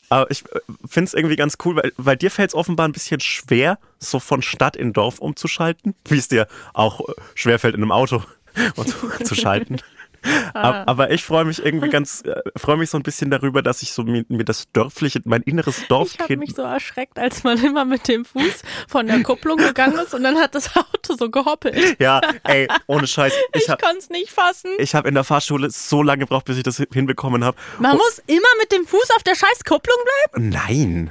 [0.10, 0.44] Aber ich
[0.86, 4.20] finde es irgendwie ganz cool, weil, weil dir fällt es offenbar ein bisschen schwer, so
[4.20, 8.24] von Stadt in Dorf umzuschalten, wie es dir auch äh, schwer fällt, in einem Auto
[8.76, 9.78] zu, zu schalten.
[10.54, 13.82] Aber, aber ich freue mich irgendwie ganz, äh, freue mich so ein bisschen darüber, dass
[13.82, 16.40] ich so mir, mir das dörfliche, mein inneres Ich habe Dorfkind.
[16.40, 20.24] mich so erschreckt, als man immer mit dem Fuß von der Kupplung gegangen ist und
[20.24, 22.00] dann hat das Auto so gehoppelt.
[22.00, 23.34] ja, ey, ohne Scheiß.
[23.54, 24.72] Ich, Ich habe konnte es nicht fassen.
[24.78, 27.58] ich hab in der Fahrschule so lange gebraucht, bis ich das hinbekommen habe.
[27.80, 29.98] Man muss immer mit dem Fuß auf der scheiß Kupplung
[30.34, 30.50] bleiben?
[30.50, 31.10] Nein.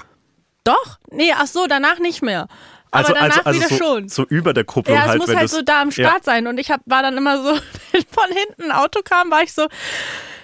[0.64, 0.98] Doch.
[1.10, 2.46] Nee, ach so, danach nicht mehr.
[2.92, 4.08] Aber Also, danach also, also wieder so, schon.
[4.08, 5.18] so über der Kupplung Ja, es halt.
[5.20, 6.46] muss halt so da am Start sein.
[6.46, 7.50] Und ich hab, war dann immer so,
[7.92, 9.66] wenn von hinten ein Auto kam, war ich so,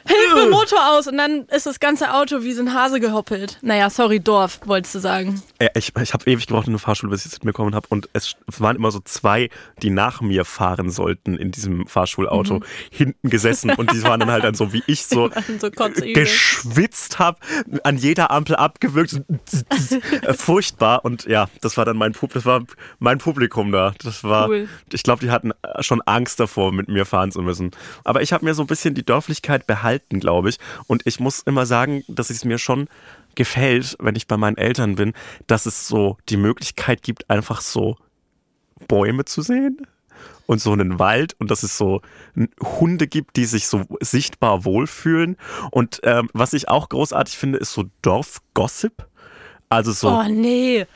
[0.07, 1.07] Hilfe, Motor aus.
[1.07, 3.59] Und dann ist das ganze Auto wie so ein Hase gehoppelt.
[3.63, 5.43] Naja, sorry, Dorf, wolltest du sagen.
[5.61, 7.87] Ja, ich ich habe ewig gebraucht in der Fahrschule, bis ich es mitbekommen habe.
[7.91, 9.51] Und es waren immer so zwei,
[9.83, 13.71] die nach mir fahren sollten in diesem Fahrschulauto, hinten gesessen.
[13.71, 17.39] Und die waren dann halt dann so, wie ich so so geschwitzt habe,
[17.83, 19.21] an jeder Ampel abgewürgt.
[20.23, 21.05] äh, Furchtbar.
[21.05, 22.63] Und ja, das war dann mein, Pub das war
[22.99, 23.95] mein Publikum da.
[24.03, 24.69] Das war, Cool.
[24.93, 27.71] ich glaube, die hatten schon Angst davor, mit mir fahren zu müssen.
[28.05, 30.59] Aber ich habe mir so ein bisschen die Dörflichkeit behalten, glaube ich.
[30.87, 32.89] Und ich muss immer sagen, dass es mir schon
[33.35, 35.13] gefällt, wenn ich bei meinen Eltern bin,
[35.47, 37.97] dass es so die Möglichkeit gibt, einfach so
[38.89, 39.87] Bäume zu sehen
[40.47, 42.01] und so einen Wald und dass es so
[42.63, 45.37] Hunde gibt, die sich so sichtbar wohlfühlen.
[45.71, 49.07] Und ähm, was ich auch großartig finde, ist so Dorfgossip.
[49.69, 50.87] Also so, Oh nee.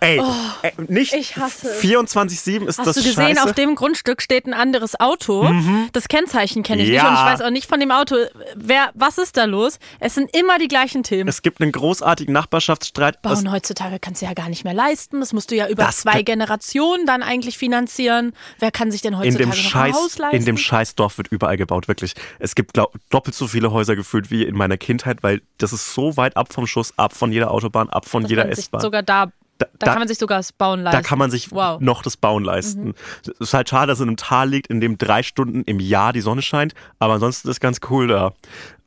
[0.00, 0.20] Ey,
[0.62, 1.80] ey, nicht ich hasse es.
[1.82, 3.42] 24-7 ist Hast das du gesehen, scheiße.
[3.44, 5.48] auf dem Grundstück steht ein anderes Auto.
[5.92, 7.08] Das Kennzeichen kenne ich nicht Ja.
[7.08, 8.16] und ich weiß auch nicht von dem Auto.
[8.56, 9.78] Wer, was ist da los?
[9.98, 11.28] Es sind immer die gleichen Themen.
[11.28, 13.22] es gibt einen großartigen Nachbarschaftsstreit.
[13.22, 15.20] Bauen heutzutage kannst du ja gar nicht mehr leisten.
[15.20, 18.32] Das musst du ja über Das zwei Generationen dann eigentlich finanzieren.
[18.58, 20.36] Wer kann sich denn in heutzutage dem, noch ein Scheiß, Haus leisten?
[20.36, 22.14] in dem Scheißdorf wird überall gebaut, wirklich.
[22.38, 25.92] Es gibt glaub, doppelt so viele Häuser gefühlt wie in meiner Kindheit, weil das ist
[25.94, 28.80] so weit ab vom Schuss, ab von jeder Autobahn, ab von Dass jeder S-Bahn.
[28.80, 29.30] sogar da,
[29.60, 31.02] da, da- kann man sich sogar das Bauen leisten.
[31.02, 31.78] Da kann man sich wow.
[31.78, 31.86] Mhm.
[31.86, 32.94] noch das Bauen leisten.
[33.22, 35.78] Es ist halt schade, dass es in einem Tal liegt, in dem drei Stunden im
[35.80, 38.32] Jahr die Sonne scheint, aber ansonsten ist es ganz cool da.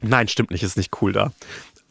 [0.01, 1.31] Nein, stimmt nicht, ist nicht cool da.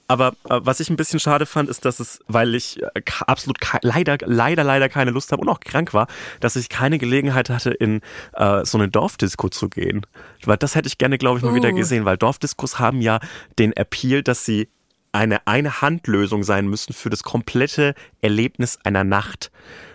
[0.09, 3.57] Aber äh, was ich ein bisschen schade fand, ist, dass es, weil ich äh, absolut
[3.81, 6.07] leider, leider, leider keine Lust habe und auch krank war,
[6.41, 8.03] dass ich keine Gelegenheit hatte, in
[8.35, 10.05] äh, so eine Dorfdisco zu gehen.
[10.45, 11.77] Weil das hätte ich gerne, glaube ich, mal wieder Uh.
[11.77, 13.21] gesehen, weil Dorfdiskos haben ja
[13.59, 14.69] den Appeal, dass sie
[15.13, 19.51] eine Eine-Hand-Lösung sein müssen für das komplette Erlebnis einer Nacht.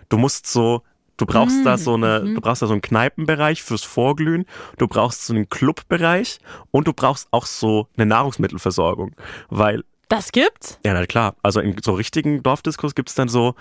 [0.09, 0.83] Du musst so,
[1.17, 4.45] du brauchst da so eine, du brauchst da so einen Kneipenbereich fürs Vorglühen,
[4.77, 6.39] du brauchst so einen Clubbereich
[6.71, 9.15] und du brauchst auch so eine Nahrungsmittelversorgung,
[9.49, 10.79] weil Das gibt's?
[10.85, 11.35] ja, na klar.
[11.43, 13.55] Also in so richtigen Dorfdiskos gibt's dann so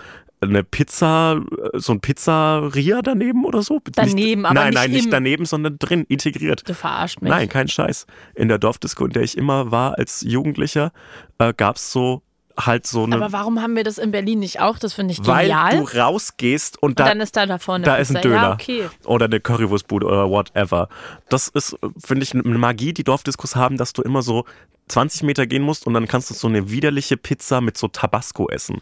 [0.48, 1.40] eine Pizza,
[1.72, 3.80] äh, so ein Pizzeria daneben oder so.
[3.92, 6.68] Daneben, nicht, aber Nein, nicht nein, nicht im- daneben, sondern drin, integriert.
[6.68, 7.30] Du verarscht mich.
[7.30, 8.06] Nein, kein Scheiß.
[8.34, 10.92] In der Dorfdisco, in der ich immer war als Jugendlicher,
[11.38, 12.22] äh, gab's so
[12.58, 13.16] halt so eine.
[13.16, 14.78] Aber warum haben wir das in Berlin nicht auch?
[14.78, 15.78] Das finde ich weil genial.
[15.78, 18.22] du rausgehst und Und da, dann ist da da vorne da ist ein.
[18.22, 18.34] Döner.
[18.36, 18.88] Ja, okay.
[19.04, 20.88] Oder eine Currywurstbude oder whatever.
[21.28, 24.44] Das ist, finde ich, eine Magie, die Dorfdiskos haben, dass du immer so
[24.88, 28.48] 20 Meter gehen musst und dann kannst du so eine widerliche Pizza mit so Tabasco
[28.48, 28.80] essen.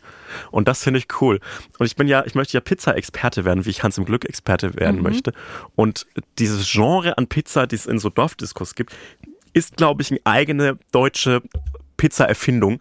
[0.51, 1.41] Und das finde ich cool.
[1.79, 5.03] Und ich bin ja, ich möchte ja Pizza-Experte werden, wie ich Hans im Glück-Experte werden
[5.03, 5.33] möchte.
[5.75, 6.07] Und
[6.39, 8.95] dieses Genre an Pizza, die es in so Dorfdiskos gibt,
[9.55, 11.43] ist, glaube ich, eine eigene deutsche
[11.97, 12.81] Pizza-Erfindung,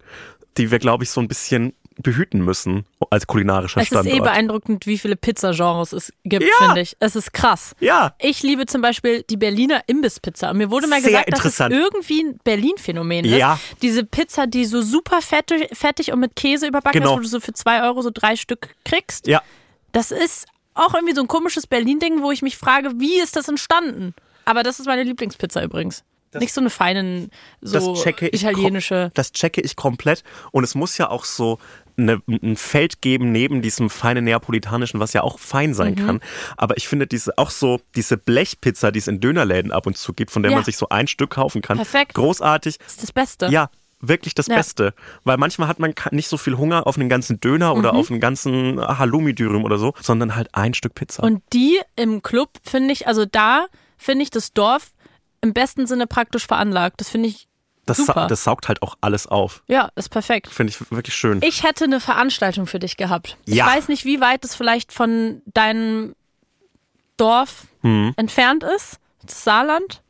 [0.57, 4.15] die wir, glaube ich, so ein bisschen behüten müssen als kulinarischer Es ist Standort.
[4.15, 6.65] eh beeindruckend, wie viele Pizzagenres es gibt, Ja.
[6.65, 6.95] finde ich.
[6.99, 7.75] Es ist krass.
[7.79, 10.49] ja, Ich liebe zum Beispiel die Berliner Imbisspizza.
[10.49, 13.37] Und mir wurde mal Sehr gesagt, dass es irgendwie ein Berlin-Phänomen ist.
[13.37, 13.59] Ja.
[13.83, 17.11] Diese Pizza, die so super fettig, fettig und mit Käse überbacken Genau.
[17.13, 19.27] ist, wo du so für zwei Euro so drei Stück kriegst.
[19.27, 19.41] ja.
[19.91, 23.47] Das ist auch irgendwie so ein komisches Berlin-Ding, wo ich mich frage, wie ist das
[23.47, 24.15] entstanden?
[24.45, 26.03] Aber das ist meine Lieblingspizza übrigens.
[26.39, 27.29] Nicht so eine feine,
[27.61, 29.11] so das italienische.
[29.13, 30.23] Das checke ich komplett.
[30.51, 31.59] Und es muss ja auch so
[31.95, 36.05] eine, ein Feld geben neben diesem feinen neapolitanischen, was ja auch fein sein Mhm.
[36.05, 36.19] kann.
[36.57, 40.13] Aber ich finde diese auch so diese Blechpizza, die es in Dönerläden ab und zu
[40.13, 40.57] gibt, von der Ja.
[40.57, 41.77] man sich so ein Stück kaufen kann.
[41.77, 42.15] Perfekt.
[42.15, 42.79] Großartig.
[42.79, 43.47] Das ist das Beste.
[43.47, 43.69] Ja,
[43.99, 44.55] wirklich das Ja.
[44.55, 44.95] Beste.
[45.23, 47.79] Weil manchmal hat man nicht so viel Hunger auf einen ganzen Döner Mhm.
[47.79, 51.21] oder auf einen ganzen Halloumi-Dürüm oder so, sondern halt ein Stück Pizza.
[51.21, 53.67] Und die im Club finde ich, also da
[53.97, 54.92] finde ich das Dorf
[55.43, 56.99] im besten Sinne praktisch veranlagt.
[56.99, 57.47] Das finde ich
[57.85, 59.61] das, sa- das saugt halt auch alles auf.
[59.67, 60.47] Ja, ist perfekt.
[60.47, 61.39] Finde ich wirklich schön.
[61.43, 63.37] Ich hätte eine Veranstaltung für dich gehabt.
[63.45, 63.67] Ja.
[63.67, 66.15] Ich weiß nicht, wie weit es vielleicht von deinem
[67.17, 68.13] Dorf Hm.
[68.15, 68.99] entfernt ist.
[69.23, 70.01] Das Saarland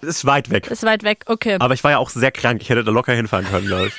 [0.00, 0.66] Ist weit weg.
[0.66, 1.22] ist weit weg.
[1.26, 2.60] Okay, Aber ich war ja auch sehr krank.
[2.62, 3.94] Ich hätte da locker hinfahren können, glaube ich.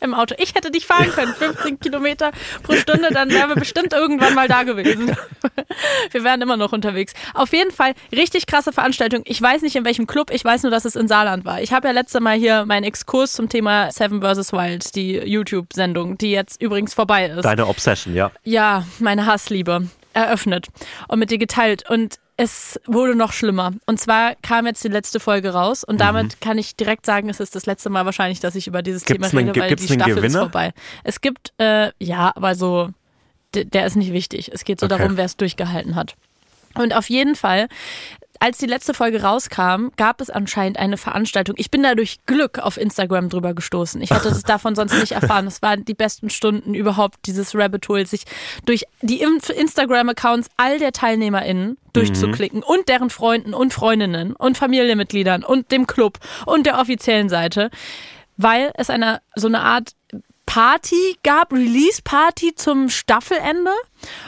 [0.00, 0.34] Im Auto.
[0.38, 4.48] Ich hätte dich fahren können, 15 Kilometer pro Stunde, dann wären wir bestimmt irgendwann mal
[4.48, 5.16] da gewesen.
[6.10, 7.14] Wir wären immer noch unterwegs.
[7.34, 9.22] Auf jeden Fall richtig krasse Veranstaltung.
[9.24, 11.60] Ich weiß nicht in welchem Club, ich weiß nur, dass es in Saarland war.
[11.60, 14.52] Ich habe ja letzte Mal hier meinen Exkurs zum Thema Seven vs.
[14.52, 17.44] Wild, die YouTube-Sendung, die jetzt übrigens vorbei ist.
[17.44, 18.30] Deine Obsession, ja.
[18.44, 20.68] ja, meine Hassliebe eröffnet
[21.08, 21.88] und mit dir geteilt.
[21.88, 23.72] Und es wurde noch schlimmer.
[23.86, 27.40] Und zwar kam jetzt die letzte Folge raus und damit kann ich direkt sagen, es
[27.40, 29.06] ist das letzte Mal wahrscheinlich, dass ich über dieses Mhm.
[29.06, 30.38] Gibt's Thema einen- rede, weil gibt's die einen Staffel ist Gewinner?
[30.40, 30.72] vorbei.
[31.04, 32.90] Es gibt, äh, ja, aber so,
[33.54, 34.50] der ist nicht wichtig.
[34.52, 34.96] Es geht so Okay.
[34.98, 36.14] darum, wer es durchgehalten hat.
[36.74, 37.68] Und auf jeden Fall,
[38.42, 41.54] als die letzte Folge rauskam, gab es anscheinend eine Veranstaltung.
[41.58, 44.02] Ich bin da durch Glück auf Instagram drüber gestoßen.
[44.02, 45.46] Ich hatte das davon sonst nicht erfahren.
[45.46, 48.24] Es waren die besten Stunden überhaupt, dieses Rabbit Hole, sich
[48.64, 55.70] durch die Instagram-Accounts all der TeilnehmerInnen durchzuklicken und deren Freunden und Freundinnen und Familienmitgliedern und
[55.70, 57.70] dem Club und der offiziellen Seite,
[58.36, 59.92] weil es eine so eine Art
[60.52, 63.70] Party gab, Release-Party zum Staffelende.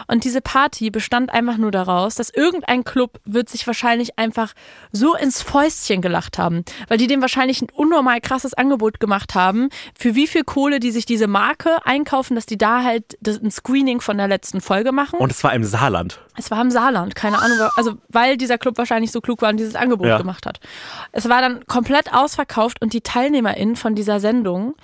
[0.06, 4.54] Und diese Party bestand einfach nur daraus, dass irgendein Club wird sich wahrscheinlich einfach
[4.90, 9.68] so ins Fäustchen gelacht haben, weil die dem wahrscheinlich ein unnormal krasses Angebot gemacht haben,
[9.98, 13.50] für wie viel Kohle die sich diese Marke einkaufen, dass die da halt das, ein
[13.50, 15.18] Screening von der letzten Folge machen.
[15.18, 16.20] Und es war im Saarland.
[16.38, 19.58] Es war im Saarland, keine Ahnung, also weil dieser Club wahrscheinlich so klug war und
[19.58, 20.16] dieses Angebot Ja.
[20.16, 20.58] gemacht hat.
[21.12, 24.74] Es war dann komplett ausverkauft und die TeilnehmerInnen von dieser Sendung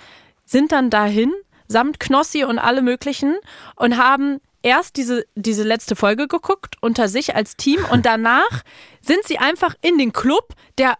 [0.51, 1.31] sind dann dahin,
[1.67, 3.37] samt Knossi und alle möglichen
[3.75, 8.63] und haben erst diese, diese letzte Folge geguckt unter sich als Team und danach
[9.01, 10.97] sind sie einfach in den Club, der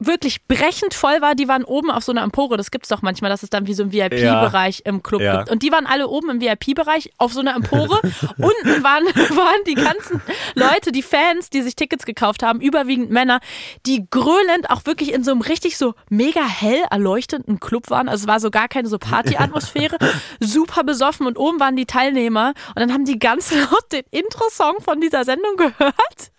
[0.00, 1.34] wirklich brechend voll war.
[1.34, 2.56] Die waren oben auf so einer Empore.
[2.56, 5.36] Das gibt's doch manchmal, dass es dann wie so ein VIP-Bereich im Club Ja.
[5.38, 5.50] gibt.
[5.50, 8.00] Und die waren alle oben im VIP-Bereich auf so einer Empore.
[8.38, 9.04] Unten waren,
[9.36, 10.20] waren die ganzen
[10.54, 13.40] Leute, die Fans, die sich Tickets gekauft haben, überwiegend Männer,
[13.86, 18.08] die grölend auch wirklich in so einem richtig so mega hell erleuchteten Club waren.
[18.08, 19.98] Also es war so gar keine so Party-Atmosphäre.
[20.40, 22.54] Super besoffen und oben waren die Teilnehmer.
[22.68, 26.32] Und dann haben die ganz laut den Intro-Song von dieser Sendung gehört.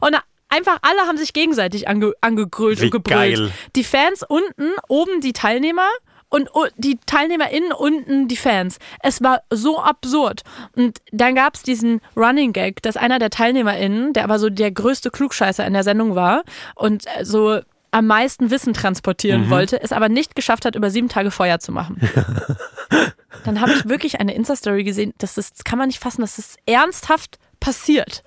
[0.00, 0.16] Und
[0.50, 3.36] einfach alle haben sich gegenseitig ange angegrölt Wie und gebrüllt.
[3.36, 3.52] geil.
[3.76, 5.88] Die Fans unten, oben die Teilnehmer
[6.28, 8.78] und die TeilnehmerInnen unten die Fans.
[9.02, 10.42] Es war so absurd.
[10.76, 14.70] Und dann gab es diesen Running Gag, dass einer der TeilnehmerInnen, der aber so der
[14.70, 16.44] größte Klugscheißer in der Sendung war
[16.76, 17.60] und äh, so
[17.92, 21.72] am meisten Wissen transportieren wollte, es aber nicht geschafft hat, über sieben Tage Feuer zu
[21.72, 22.00] machen.
[23.44, 26.38] Dann habe ich wirklich eine Insta-Story gesehen, das, ist, das kann man nicht fassen, das
[26.38, 28.22] ist ernsthaft passiert.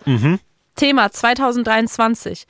[0.76, 2.46] Thema 2023.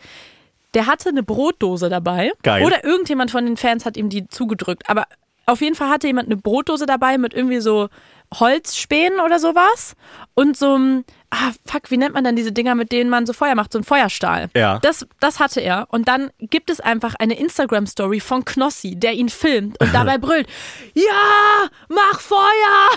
[0.74, 2.32] Der hatte eine Brotdose dabei.
[2.42, 2.66] Geil.
[2.66, 4.90] Oder irgendjemand von den Fans hat ihm die zugedrückt.
[4.90, 5.06] Aber
[5.46, 7.90] auf jeden Fall hatte jemand eine Brotdose dabei mit irgendwie so
[8.34, 9.96] Holzspänen oder sowas.
[10.34, 13.34] Und so einem, ah, fuck, wie nennt man dann diese Dinger, mit denen man so
[13.34, 13.72] Feuer macht?
[13.74, 14.50] So ein Feuerstahl.
[14.56, 14.80] Ja.
[14.80, 15.88] Das, das hatte er.
[15.90, 20.48] Und dann gibt es einfach eine Instagram-Story von Knossi, der ihn filmt und dabei brüllt:
[20.94, 22.90] Ja, mach Feuer!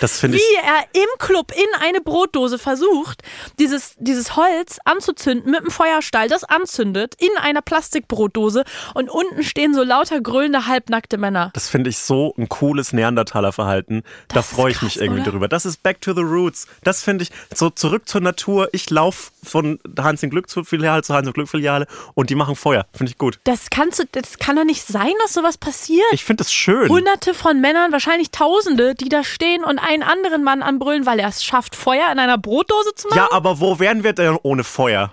[0.00, 0.58] Das finde wie ich.
[0.64, 3.22] er im Club in eine Brotdose versucht,
[3.58, 8.64] dieses, dieses Holz anzuzünden mit einem Feuerstahl, das anzündet in einer Plastikbrotdose
[8.94, 11.50] und unten stehen so lauter grölende, halbnackte Männer.
[11.54, 14.02] Das finde ich so ein cooles Neandertaler-Verhalten.
[14.28, 15.32] Da freue ich krass, mich irgendwie oder?
[15.32, 15.48] drüber.
[15.48, 16.66] Das ist Back to the Roots.
[16.82, 18.68] Das finde ich so zurück zur Natur.
[18.72, 22.34] Ich laufe von Hans im Glück zur Filiale zu Hans im Glück Filiale und die
[22.34, 22.86] machen Feuer.
[22.92, 23.38] Finde ich gut.
[23.44, 26.06] Das, kannst du, das kann doch nicht sein, dass sowas passiert.
[26.12, 26.88] Ich finde das schön.
[26.88, 31.28] Hunderte von Männern, wahrscheinlich Tausende, die da stehen und einen anderen Mann anbrüllen, weil er
[31.28, 33.18] es schafft, Feuer in einer Brotdose zu machen.
[33.18, 35.12] Ja, aber wo wären wir denn ohne Feuer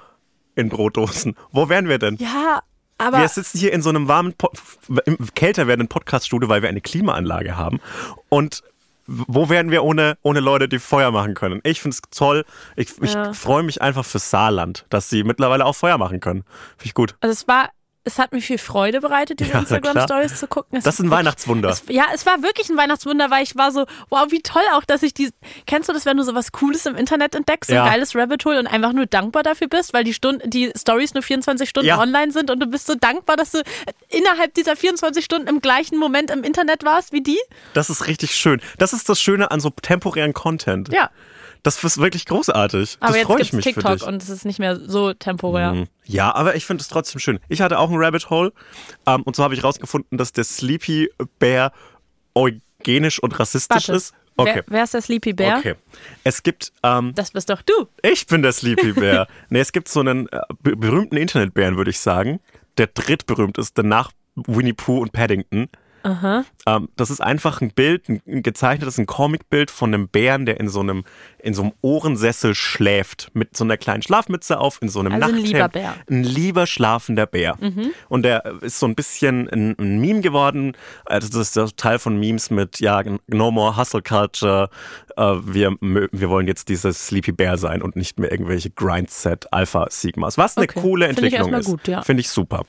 [0.55, 1.35] in Brotdosen?
[1.51, 2.15] Wo wären wir denn?
[2.17, 2.61] Ja,
[2.97, 4.51] aber Wir sitzen hier in so einem warmen, Po-
[5.05, 7.79] im kälter werdenden Podcaststudio, weil wir eine Klimaanlage haben.
[8.29, 8.61] Und
[9.07, 11.59] wo wären wir ohne, ohne Leute, die Feuer machen können?
[11.63, 12.45] Ich finde es toll.
[12.75, 13.33] Ich, ich Ja.
[13.33, 16.43] freue mich einfach für Saarland, dass sie mittlerweile auch Feuer machen können.
[16.77, 17.15] Finde ich gut.
[17.21, 17.69] Also es war,
[18.03, 19.59] es hat mir viel Freude bereitet, diese Ja.
[19.59, 20.77] Instagram-Stories zu gucken.
[20.79, 21.69] Es Das ist ein wirklich- Weihnachtswunder.
[21.69, 24.83] Es, ja, es war wirklich ein Weihnachtswunder, weil ich war so, wow, wie toll auch,
[24.85, 25.29] dass ich die.
[25.67, 27.83] Kennst du das, wenn du sowas Cooles im Internet entdeckst, so Ja.
[27.83, 31.13] ein geiles Rabbit Hole und einfach nur dankbar dafür bist, weil die Stunden, die Stories
[31.13, 31.99] nur 24 Stunden Ja.
[31.99, 33.61] online sind und du bist so dankbar, dass du
[34.09, 37.39] innerhalb dieser 24 Stunden im gleichen Moment im Internet warst wie die?
[37.73, 38.61] Das ist richtig schön.
[38.79, 40.89] Das ist das Schöne an so temporären Content.
[40.91, 41.11] Ja.
[41.63, 42.97] Das ist wirklich großartig.
[43.01, 45.73] Aber das jetzt mich für TikTok und es ist nicht mehr so temporär.
[45.73, 45.87] Mhm.
[46.05, 47.39] Ja, aber ich finde es trotzdem schön.
[47.49, 48.51] Ich hatte auch ein Rabbit Hole.
[49.05, 51.09] Ähm, und so habe ich rausgefunden, dass der Sleepy
[51.39, 51.71] Bear
[52.35, 53.93] eugenisch und rassistisch Warte.
[53.93, 54.13] ist.
[54.37, 54.55] Okay.
[54.55, 55.59] Wer, wer ist der Sleepy Bear?
[55.59, 55.75] Okay.
[56.23, 57.73] Es gibt, ähm, Das bist doch du.
[58.01, 59.27] ich bin der Sleepy Bear.
[59.49, 62.39] nee, es gibt so einen äh, be- berühmten Internetbären, würde ich sagen.
[62.77, 65.67] Der drittberühmteste nach Winnie Pooh und Paddington.
[66.03, 70.59] Ähm, das ist einfach ein Bild, ein, ein gezeichnetes, ein Comicbild von einem Bären, der
[70.59, 71.03] in so einem,
[71.43, 75.25] in so einem Ohrensessel schläft, mit so einer kleinen Schlafmütze auf, in so einem Also
[75.25, 75.47] ein Nachthemd.
[75.47, 75.93] lieber Bär.
[76.09, 77.57] Ein lieber schlafender Bär.
[78.09, 80.73] Und der ist so ein bisschen ein, ein Meme geworden.
[81.05, 84.69] Also das ist der Teil von Memes mit, ja, no more hustle culture.
[85.17, 89.87] Äh, wir, wir wollen jetzt dieses Sleepy Bear sein und nicht mehr irgendwelche Grindset Alpha
[89.89, 90.37] Sigmas.
[90.37, 90.79] Was eine Okay.
[90.79, 91.65] coole Entwicklung erstmal ist.
[91.65, 92.01] gut, ja.
[92.03, 92.63] Finde ich super.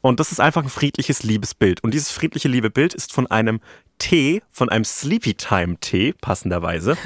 [0.00, 1.82] Und das ist einfach ein friedliches Liebesbild.
[1.82, 3.60] Und dieses friedliche Liebesbild ist von einem
[3.98, 6.96] Tee, von einem Sleepy Time Tee, passenderweise,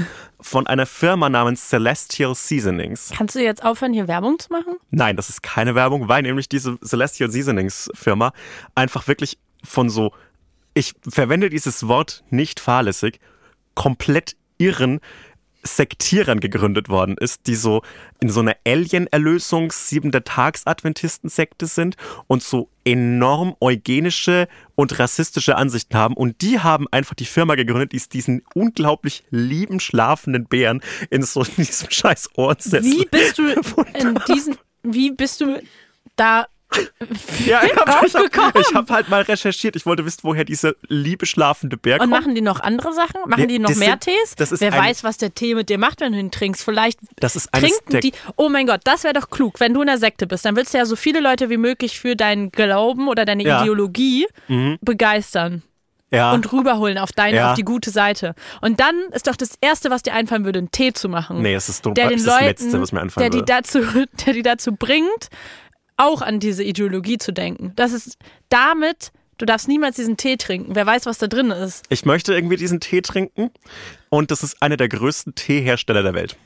[0.40, 3.10] von einer Firma namens Celestial Seasonings.
[3.16, 4.76] Kannst du jetzt aufhören, hier Werbung zu machen?
[4.90, 8.32] Nein, das ist keine Werbung, weil nämlich diese Celestial Seasonings Firma
[8.74, 10.12] einfach wirklich von so,
[10.74, 13.20] ich verwende dieses Wort nicht fahrlässig,
[13.74, 15.00] komplett irren
[15.62, 17.82] Sektierern gegründet worden ist, die so
[18.20, 21.96] in so einer Alien-Erlösungs siebenter Tags-Adventisten-Sekte sind
[22.26, 26.14] und so enorm eugenische und rassistische Ansichten haben.
[26.14, 31.42] Und die haben einfach die Firma gegründet, die diesen unglaublich lieben, schlafenden Bären in so
[31.42, 32.90] in diesem scheiß Ohrensessel.
[32.90, 33.46] Wie bist du
[33.94, 35.62] in diesen, wie bist du
[36.16, 36.46] da
[37.46, 39.74] Ja, ich habe hab, ich hab halt mal recherchiert.
[39.76, 42.10] Ich wollte wissen, woher dieser liebe schlafende Bär Und kommt.
[42.10, 43.20] machen die noch andere Sachen?
[43.26, 44.34] Machen Ja, die noch mehr sind- Tees?
[44.36, 46.62] das ist Wer ein- weiß, was der Tee mit dir macht, wenn du ihn trinkst.
[46.64, 48.12] Vielleicht Das ist trinken der- die.
[48.36, 49.58] Oh mein Gott, das wäre doch klug.
[49.60, 51.98] Wenn du in der Sekte bist, dann willst du ja so viele Leute wie möglich
[51.98, 53.56] für deinen Glauben oder deine Ja.
[53.58, 53.62] Mhm.
[53.62, 54.26] Ideologie
[54.80, 55.62] begeistern
[56.10, 56.32] ja.
[56.32, 57.50] und rüberholen auf deine, Ja.
[57.50, 58.34] auf die gute Seite.
[58.60, 61.40] Und dann ist doch das Erste, was dir einfallen würde, einen Tee zu machen.
[61.42, 61.94] nee, es ist dumm.
[61.94, 63.44] der den das Leuten, Letzte, was mir der einfallen die würde.
[63.46, 63.80] dazu,
[64.26, 65.28] der die dazu bringt,
[65.96, 67.72] auch an diese Ideologie zu denken.
[67.76, 68.16] Das ist
[68.48, 70.74] damit, du darfst niemals diesen Tee trinken.
[70.74, 71.84] Wer weiß, was da drin ist.
[71.88, 73.50] Ich möchte irgendwie diesen Tee trinken
[74.08, 76.36] und das ist einer der größten Teehersteller der Welt.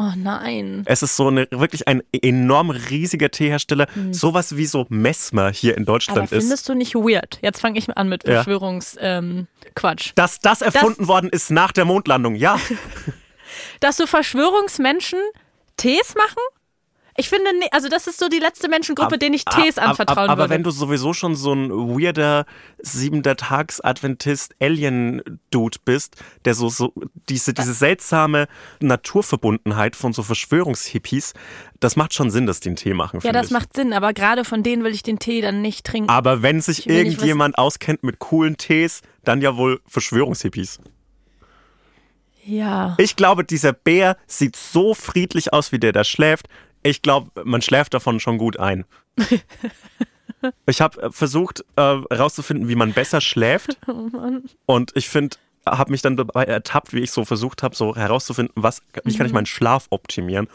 [0.00, 0.84] Oh nein.
[0.86, 3.88] Es ist so eine, wirklich ein enorm riesiger Teehersteller.
[4.12, 5.88] Sowas wie so Mesmer hier in Mhm.
[5.88, 6.38] Aber Deutschland ist.
[6.38, 7.40] findest du nicht weird?
[7.42, 8.34] Jetzt fange ich an mit Ja.
[8.34, 8.96] Verschwörungsquatsch.
[9.00, 10.12] Ähm, Quatsch.
[10.14, 12.60] Dass das erfunden worden ist nach der Mondlandung, ja.
[13.80, 15.18] Dass so Verschwörungsmenschen
[15.76, 16.42] Tees machen?
[17.20, 20.30] Ich finde, also das ist so die letzte Menschengruppe, denen ich Tees Ab- ab- anvertrauen
[20.30, 20.54] aber würde.
[20.54, 22.46] wenn du sowieso schon so ein weirder
[22.78, 26.92] siebenter Tags Adventist Alien Dude bist, der so so
[27.28, 28.46] diese diese seltsame
[28.80, 31.34] Naturverbundenheit von so Verschwörungshippies,
[31.80, 33.18] das macht schon Sinn, dass die einen Tee machen.
[33.24, 33.52] ja, das ich.
[33.52, 36.08] macht Sinn, aber gerade von denen will ich den Tee dann nicht trinken.
[36.10, 40.78] Aber wenn sich irgendjemand auskennt mit coolen Tees, dann ja wohl Verschwörungshippies.
[42.44, 42.94] ja.
[42.98, 46.46] Ich glaube, dieser Bär sieht so friedlich aus, wie der da schläft.
[46.82, 48.84] Ich glaube, man schläft davon schon gut ein.
[50.66, 53.78] ich habe versucht herauszufinden, wie man besser schläft.
[54.66, 58.54] Und ich finde, habe mich dann dabei ertappt, wie ich so versucht habe, so herauszufinden,
[58.56, 60.48] was, wie kann ich meinen Schlaf optimieren.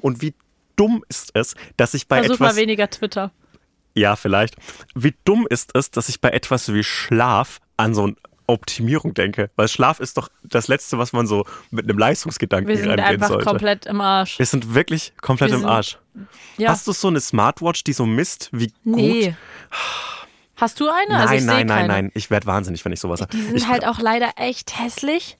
[0.00, 0.34] Und wie
[0.76, 3.32] dumm ist es, dass ich bei Versuch etwas mal weniger Twitter.
[3.94, 4.56] ja, vielleicht.
[4.94, 8.16] Wie dumm ist es, dass ich bei etwas wie Schlaf an so eine
[8.46, 9.50] Optimierung denke?
[9.56, 13.28] Weil Schlaf ist doch das Letzte, was man so mit einem Leistungsgedanken Wir sind einfach
[13.28, 13.44] sollte.
[13.44, 14.38] komplett im Arsch.
[14.38, 15.98] Wir sind wirklich komplett Wir im sind- Arsch.
[16.58, 16.70] Ja.
[16.70, 18.96] Hast du so eine Smartwatch, die so misst, wie gut?
[18.96, 19.34] nee.
[20.56, 21.08] Hast du eine?
[21.08, 22.10] Nein, also ich seh nein, nein, nein.
[22.14, 23.32] Ich werde wahnsinnig, wenn ich sowas habe.
[23.36, 25.36] Die sind ich, halt auch leider echt hässlich.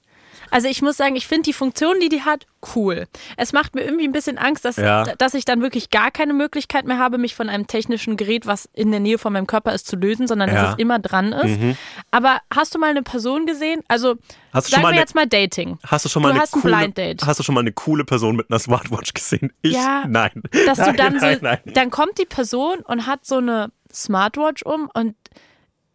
[0.51, 3.05] Also ich muss sagen, ich finde die Funktion, die die hat, cool.
[3.37, 5.03] Es macht mir irgendwie ein bisschen Angst, dass, Ja.
[5.17, 8.67] dass ich dann wirklich gar keine Möglichkeit mehr habe, mich von einem technischen Gerät, was
[8.73, 10.53] in der Nähe von meinem Körper ist, zu lösen, sondern Ja.
[10.55, 10.61] Mhm.
[10.63, 11.77] dass es immer dran ist.
[12.11, 13.81] Aber hast du mal eine Person gesehen?
[13.87, 14.15] Also
[14.53, 15.77] Hast sagen wir eine- jetzt mal Dating.
[15.85, 17.25] Hast du schon mal Du eine ein coole, Blind Date.
[17.25, 19.51] Hast du schon mal eine coole Person mit einer Smartwatch gesehen?
[19.61, 19.73] Ich?
[19.73, 20.41] Ja, Nein.
[20.65, 21.59] Dass nein, du dann nein, so, nein.
[21.73, 25.15] dann kommt die Person und hat so eine Smartwatch um und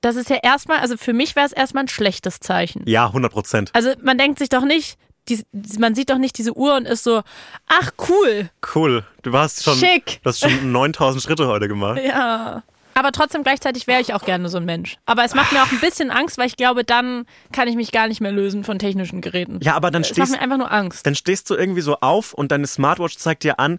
[0.01, 2.83] das ist ja erstmal, also für mich wäre es erstmal ein schlechtes Zeichen.
[2.87, 3.71] Ja, 100 Prozent.
[3.75, 4.99] Also man denkt sich doch nicht,
[5.29, 5.43] die,
[5.79, 7.23] man sieht doch nicht diese Uhr und ist so,
[7.69, 9.05] ach cool, Cool.
[9.23, 10.21] Du hast schon, Schick.
[10.23, 12.01] du hast schon 9000 Schritte heute gemacht.
[12.05, 12.63] ja.
[12.93, 14.97] Aber trotzdem gleichzeitig wäre ich auch gerne so ein Mensch.
[15.07, 17.93] Aber es macht mir auch ein bisschen Angst, weil ich glaube, dann kann ich mich
[17.93, 19.61] gar nicht mehr lösen von technischen Geräten.
[19.63, 21.07] Ja, aber dann es macht stehst, mir einfach nur Angst.
[21.07, 23.79] dann stehst du irgendwie so auf und deine Smartwatch zeigt dir an,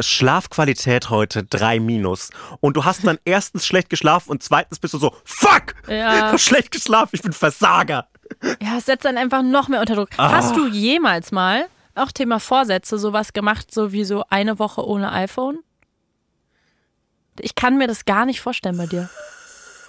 [0.00, 2.30] Schlafqualität heute 3 minus.
[2.60, 5.74] Und du hast dann erstens schlecht geschlafen und zweitens bist du so, fuck!
[5.88, 6.14] Ja.
[6.14, 8.08] Ich hab schlecht geschlafen, ich bin Versager.
[8.60, 10.08] Ja, es setzt dann einfach noch mehr unter Druck.
[10.16, 10.32] Ah.
[10.32, 15.12] Hast du jemals mal, auch Thema Vorsätze, sowas gemacht, so wie so eine Woche ohne
[15.12, 15.58] iPhone?
[17.38, 19.10] Ich kann mir das gar nicht vorstellen bei dir.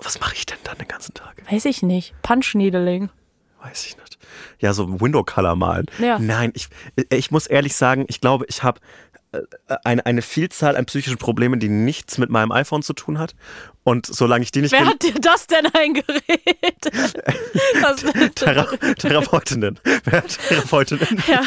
[0.01, 1.41] Was mache ich denn dann den ganzen Tag?
[1.49, 2.13] Weiß ich nicht.
[2.23, 3.09] Punch-Needling.
[3.61, 4.17] Weiß ich nicht.
[4.59, 5.85] Ja, so Window Color malen.
[5.99, 6.19] Ja.
[6.19, 6.67] Nein, ich,
[7.09, 8.81] ich muss ehrlich sagen, ich glaube, ich habe
[9.83, 13.35] eine, eine Vielzahl an psychischen Problemen, die nichts mit meinem iPhone zu tun hat.
[13.83, 16.23] Und solange ich die nicht Wer hat dir das denn eingeredet?
[17.81, 18.03] Das,
[18.35, 18.65] Thera
[18.97, 21.41] Therapeutinnen, Wer hat Therapeutinnen, ja.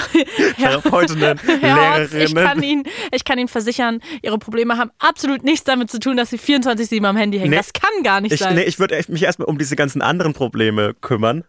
[0.57, 2.63] Therapeutinnen, Herr Horst, ich kann, Lehrerinnen.
[2.63, 2.83] Ihnen,
[3.13, 7.05] ich kann Ihnen versichern, Ihre Probleme haben absolut nichts damit zu tun, dass Sie 24-7
[7.05, 7.51] am Handy hängen.
[7.51, 7.57] Nee.
[7.57, 8.55] das kann gar nicht Ich, sein.
[8.55, 11.45] nee, ich würde mich erstmal um diese ganzen anderen Probleme kümmern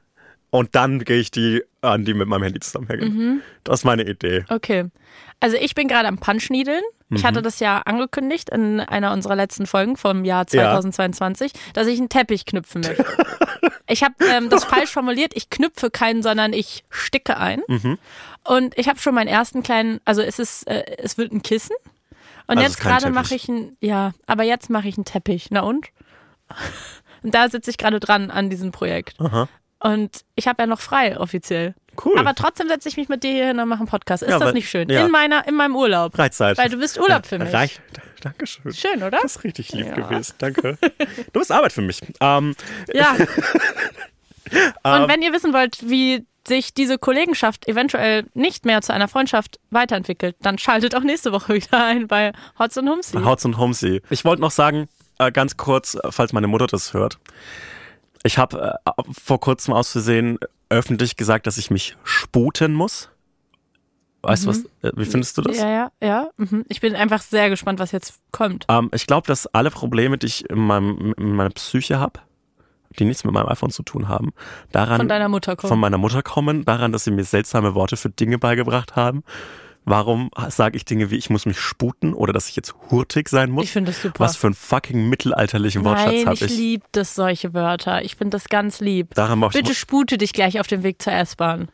[0.50, 3.14] und dann gehe ich die an, die mit meinem Handy zusammenhängen.
[3.16, 3.42] Mhm.
[3.64, 4.46] Das ist meine Idee.
[4.50, 4.86] Okay.
[5.40, 6.82] Also ich bin gerade am Punchniedeln.
[7.10, 7.28] Ich Mhm.
[7.28, 10.72] hatte das ja angekündigt in einer unserer letzten Folgen vom Jahr Ja.
[10.82, 13.06] 2022, dass ich einen Teppich knüpfen möchte.
[13.88, 15.32] ich habe ähm, das falsch formuliert.
[15.36, 17.62] Ich knüpfe keinen, sondern ich sticke ein.
[17.68, 17.98] Mhm.
[18.44, 21.76] Und ich habe schon meinen ersten kleinen, also es ist, äh, es wird ein Kissen.
[22.48, 25.48] Und Also jetzt gerade mache ich einen, ja, aber jetzt mache ich einen Teppich.
[25.52, 25.88] Na und?
[27.24, 29.20] Und da sitze ich gerade dran an diesem Projekt.
[29.20, 29.50] Aha.
[29.80, 31.76] Und ich habe ja noch frei offiziell.
[32.04, 32.18] Cool.
[32.20, 34.24] Aber trotzdem setze ich mich mit dir hier hin und mache einen Podcast.
[34.24, 34.90] Ist Ja, das weil- nicht schön?
[34.90, 35.06] ja.
[35.06, 36.16] In meiner, in meinem Urlaub.
[36.16, 36.58] Freizeit.
[36.58, 37.54] Weil du bist Urlaub für mich.
[37.54, 37.80] Reich.
[38.22, 38.74] Dankeschön.
[38.74, 39.12] Schön, oder?
[39.22, 39.94] Das ist richtig lieb Ja.
[39.96, 40.34] gewesen.
[40.40, 40.78] Danke.
[41.34, 42.02] Du bist Arbeit für mich.
[42.22, 42.56] Ähm,
[42.94, 43.16] Ja.
[44.86, 45.02] Ähm.
[45.04, 49.60] und wenn ihr wissen wollt, wie sich diese Kollegenschaft eventuell nicht mehr zu einer Freundschaft
[49.72, 53.18] weiterentwickelt, dann schaltet auch nächste Woche wieder ein bei Hotz und Humsi.
[53.24, 54.02] Hauts und Homesy.
[54.10, 54.88] Ich wollte noch sagen,
[55.20, 57.18] äh, ganz kurz, äh, falls meine Mutter das hört.
[58.24, 58.92] Ich habe äh,
[59.24, 60.38] vor kurzem aus Versehen
[60.70, 63.10] öffentlich gesagt, dass ich mich sputen muss.
[64.24, 64.66] Weißt du was?
[64.82, 65.56] Äh, wie findest du das?
[65.56, 65.62] Mhm.
[65.62, 66.30] Ja, ja, ja.
[66.38, 66.66] Mhm.
[66.68, 68.66] Ich bin einfach sehr gespannt, was jetzt kommt.
[68.68, 72.20] Ähm, ich glaube, dass alle Probleme, die ich in, meinem, in meiner Psyche habe,
[73.00, 74.34] die nichts mit meinem iPhone zu tun haben,
[74.72, 75.70] daran Von deiner Mutter kommt.
[75.70, 79.24] von meiner Mutter kommen, daran, dass sie mir seltsame Worte für Dinge beigebracht haben.
[79.90, 83.50] Warum sage ich Dinge wie ich muss mich sputen oder dass ich jetzt hurtig sein
[83.50, 83.64] muss?
[83.64, 84.20] Ich finde das super.
[84.20, 86.58] Was für einen fucking mittelalterlichen Wortschatz habe ich ich.
[86.58, 88.02] liebe das, solche Wörter.
[88.04, 89.14] Ich finde das ganz lieb.
[89.14, 91.70] Daran mach ich, Bitte spute dich gleich auf dem Weg zur S-Bahn.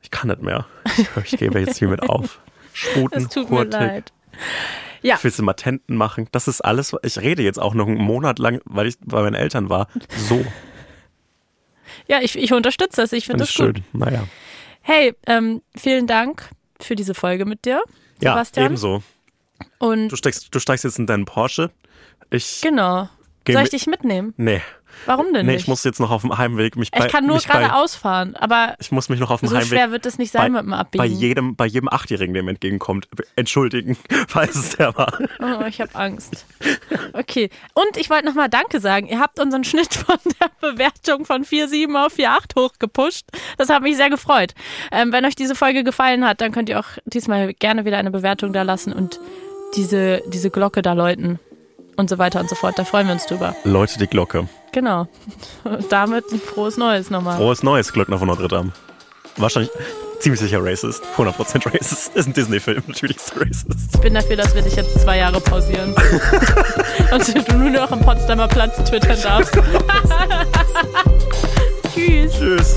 [0.00, 0.64] ich kann nicht mehr.
[0.96, 2.40] Ich, ich gebe jetzt hiermit auf.
[2.72, 3.74] Sputen, Es tut mir hurtig.
[3.78, 4.12] leid.
[5.02, 6.28] Ja, Ich will Matenten machen.
[6.32, 6.96] Das ist alles.
[7.02, 9.88] Ich rede jetzt auch noch einen Monat lang, weil ich bei meinen Eltern war.
[10.16, 10.42] So.
[12.08, 13.12] ja ich, ich unterstütze das.
[13.12, 13.84] Ich finde Finde das ich gut.
[13.92, 14.00] schön.
[14.00, 14.26] Naja.
[14.80, 16.48] Hey, ähm, vielen Dank
[16.80, 17.82] für diese Folge mit dir,
[18.20, 18.66] Ja, Sebastian.
[18.66, 19.02] ebenso.
[19.78, 21.70] Und Du steigst, du steigst jetzt in deinen Porsche.
[22.30, 22.60] Ich.
[22.62, 23.08] genau.
[23.46, 24.32] Soll ich dich mitnehmen?
[24.36, 24.62] Nee.
[25.06, 25.62] Warum denn Nee, nicht?
[25.62, 27.06] ich muss jetzt noch auf dem Heimweg mich bei.
[27.06, 29.68] ich kann nur bei, geradeaus fahren, aber Ich muss mich noch auf dem so Heimweg
[29.68, 31.04] schwer wird es nicht sein bei, mit dem bei Abbiegen.
[31.20, 33.96] jedem, bei jedem Achtjährigen, der mir entgegenkommt, entschuldigen,
[34.28, 35.18] falls es der war.
[35.40, 36.46] Oh, ich habe Angst.
[37.12, 37.50] Okay.
[37.74, 39.06] Und ich wollte nochmal Danke sagen.
[39.06, 43.26] Ihr habt unseren Schnitt von der Bewertung von 4,7 auf 4,8 hochgepusht.
[43.58, 44.54] Das hat mich sehr gefreut.
[44.92, 48.10] Ähm, wenn euch diese Folge gefallen hat, dann könnt ihr auch diesmal gerne wieder eine
[48.10, 49.20] Bewertung da lassen und
[49.76, 51.38] diese, diese Glocke da läuten
[51.96, 52.78] und so weiter und so fort.
[52.78, 53.54] Da freuen wir uns drüber.
[53.64, 54.48] Leute, die Glocke.
[54.72, 55.06] Genau.
[55.64, 57.36] Und damit ein frohes Neues nochmal.
[57.36, 58.72] Frohes Neues, Glöckner von Notre Dame.
[59.36, 59.70] Wahrscheinlich
[60.20, 61.02] ziemlich sicher racist.
[61.16, 62.14] 100% racist.
[62.14, 63.94] Ist ein Disney-Film, natürlich ist racist.
[63.94, 65.94] Ich bin dafür, dass wir dich jetzt zwei Jahre pausieren.
[67.12, 69.52] und du nur noch am Potsdamer Platz twittern darfst.
[71.94, 72.32] Tschüss.
[72.32, 72.76] Tschüss.